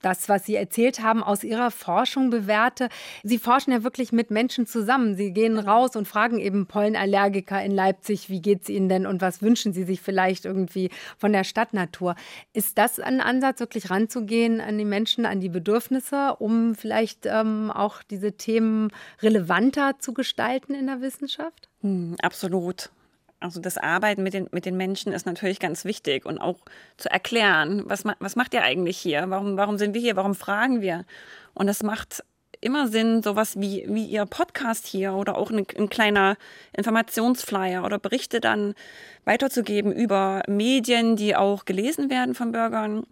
[0.02, 2.90] das, was Sie erzählt haben, aus Ihrer Forschung bewerte.
[3.24, 5.16] Sie forschen ja wirklich mit Menschen zusammen.
[5.16, 9.22] Sie gehen raus und fragen eben Pollenallergiker in Leipzig, wie geht es Ihnen denn und
[9.22, 12.16] was wünschen Sie sich vielleicht irgendwie von der Stadtnatur?
[12.54, 17.72] Ist das ein Ansatz, wirklich ranzugehen an die Menschen, an die Bedürfnisse, um vielleicht ähm,
[17.72, 18.92] auch diese Themen
[19.22, 21.70] relevanter zu gestalten in der Wissenschaft?
[21.82, 22.90] Hm, absolut.
[23.44, 26.60] Also das Arbeiten mit den, mit den Menschen ist natürlich ganz wichtig und auch
[26.96, 29.26] zu erklären, was, was macht ihr eigentlich hier?
[29.28, 30.16] Warum, warum sind wir hier?
[30.16, 31.04] Warum fragen wir?
[31.54, 32.24] Und es macht
[32.62, 36.38] immer Sinn, sowas wie, wie ihr Podcast hier oder auch ein, ein kleiner
[36.72, 38.76] Informationsflyer oder Berichte dann
[39.26, 43.04] weiterzugeben über Medien, die auch gelesen werden von Bürgern.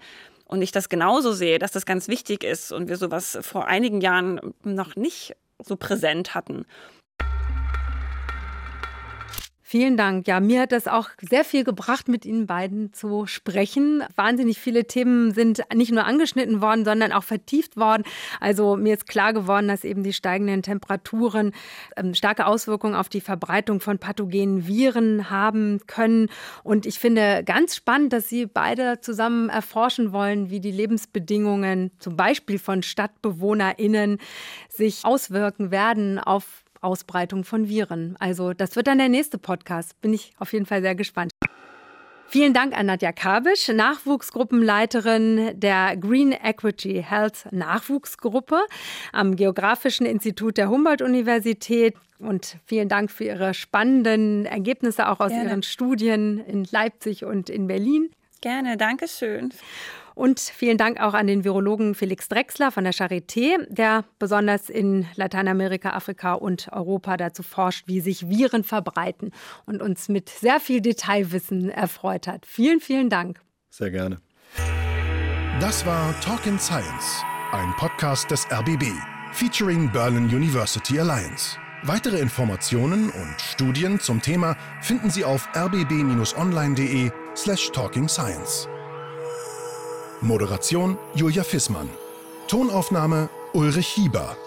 [0.45, 3.99] Und ich das genauso sehe, dass das ganz wichtig ist und wir sowas vor einigen
[3.99, 6.65] Jahren noch nicht so präsent hatten.
[9.71, 10.27] Vielen Dank.
[10.27, 14.03] Ja, mir hat das auch sehr viel gebracht, mit Ihnen beiden zu sprechen.
[14.17, 18.03] Wahnsinnig viele Themen sind nicht nur angeschnitten worden, sondern auch vertieft worden.
[18.41, 21.53] Also mir ist klar geworden, dass eben die steigenden Temperaturen
[21.95, 26.27] ähm, starke Auswirkungen auf die Verbreitung von pathogenen Viren haben können.
[26.63, 32.17] Und ich finde ganz spannend, dass Sie beide zusammen erforschen wollen, wie die Lebensbedingungen zum
[32.17, 34.17] Beispiel von StadtbewohnerInnen
[34.67, 38.15] sich auswirken werden auf Ausbreitung von Viren.
[38.19, 39.99] Also das wird dann der nächste Podcast.
[40.01, 41.31] Bin ich auf jeden Fall sehr gespannt.
[42.27, 48.61] Vielen Dank an Nadja Kabisch, Nachwuchsgruppenleiterin der Green Equity Health Nachwuchsgruppe
[49.11, 51.95] am Geografischen Institut der Humboldt-Universität.
[52.19, 55.49] Und vielen Dank für Ihre spannenden Ergebnisse auch aus Gerne.
[55.49, 58.11] Ihren Studien in Leipzig und in Berlin.
[58.39, 59.51] Gerne, danke schön.
[60.15, 65.05] Und vielen Dank auch an den Virologen Felix Drexler von der Charité, der besonders in
[65.15, 69.31] Lateinamerika, Afrika und Europa dazu forscht, wie sich Viren verbreiten
[69.65, 72.45] und uns mit sehr viel Detailwissen erfreut hat.
[72.45, 73.39] Vielen, vielen Dank.
[73.69, 74.19] Sehr gerne.
[75.59, 78.85] Das war Talk in Science, ein Podcast des RBB,
[79.31, 81.57] featuring Berlin University Alliance.
[81.83, 88.67] Weitere Informationen und Studien zum Thema finden Sie auf rbb-online.de slash talking science.
[90.23, 91.89] Moderation Julia Fissmann.
[92.47, 94.37] Tonaufnahme Ulrich Hieber.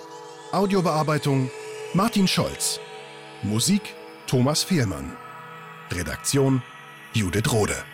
[0.52, 1.50] Audiobearbeitung
[1.94, 2.78] Martin Scholz.
[3.42, 3.82] Musik
[4.28, 5.16] Thomas Fehlmann.
[5.90, 6.62] Redaktion
[7.12, 7.93] Judith Rode.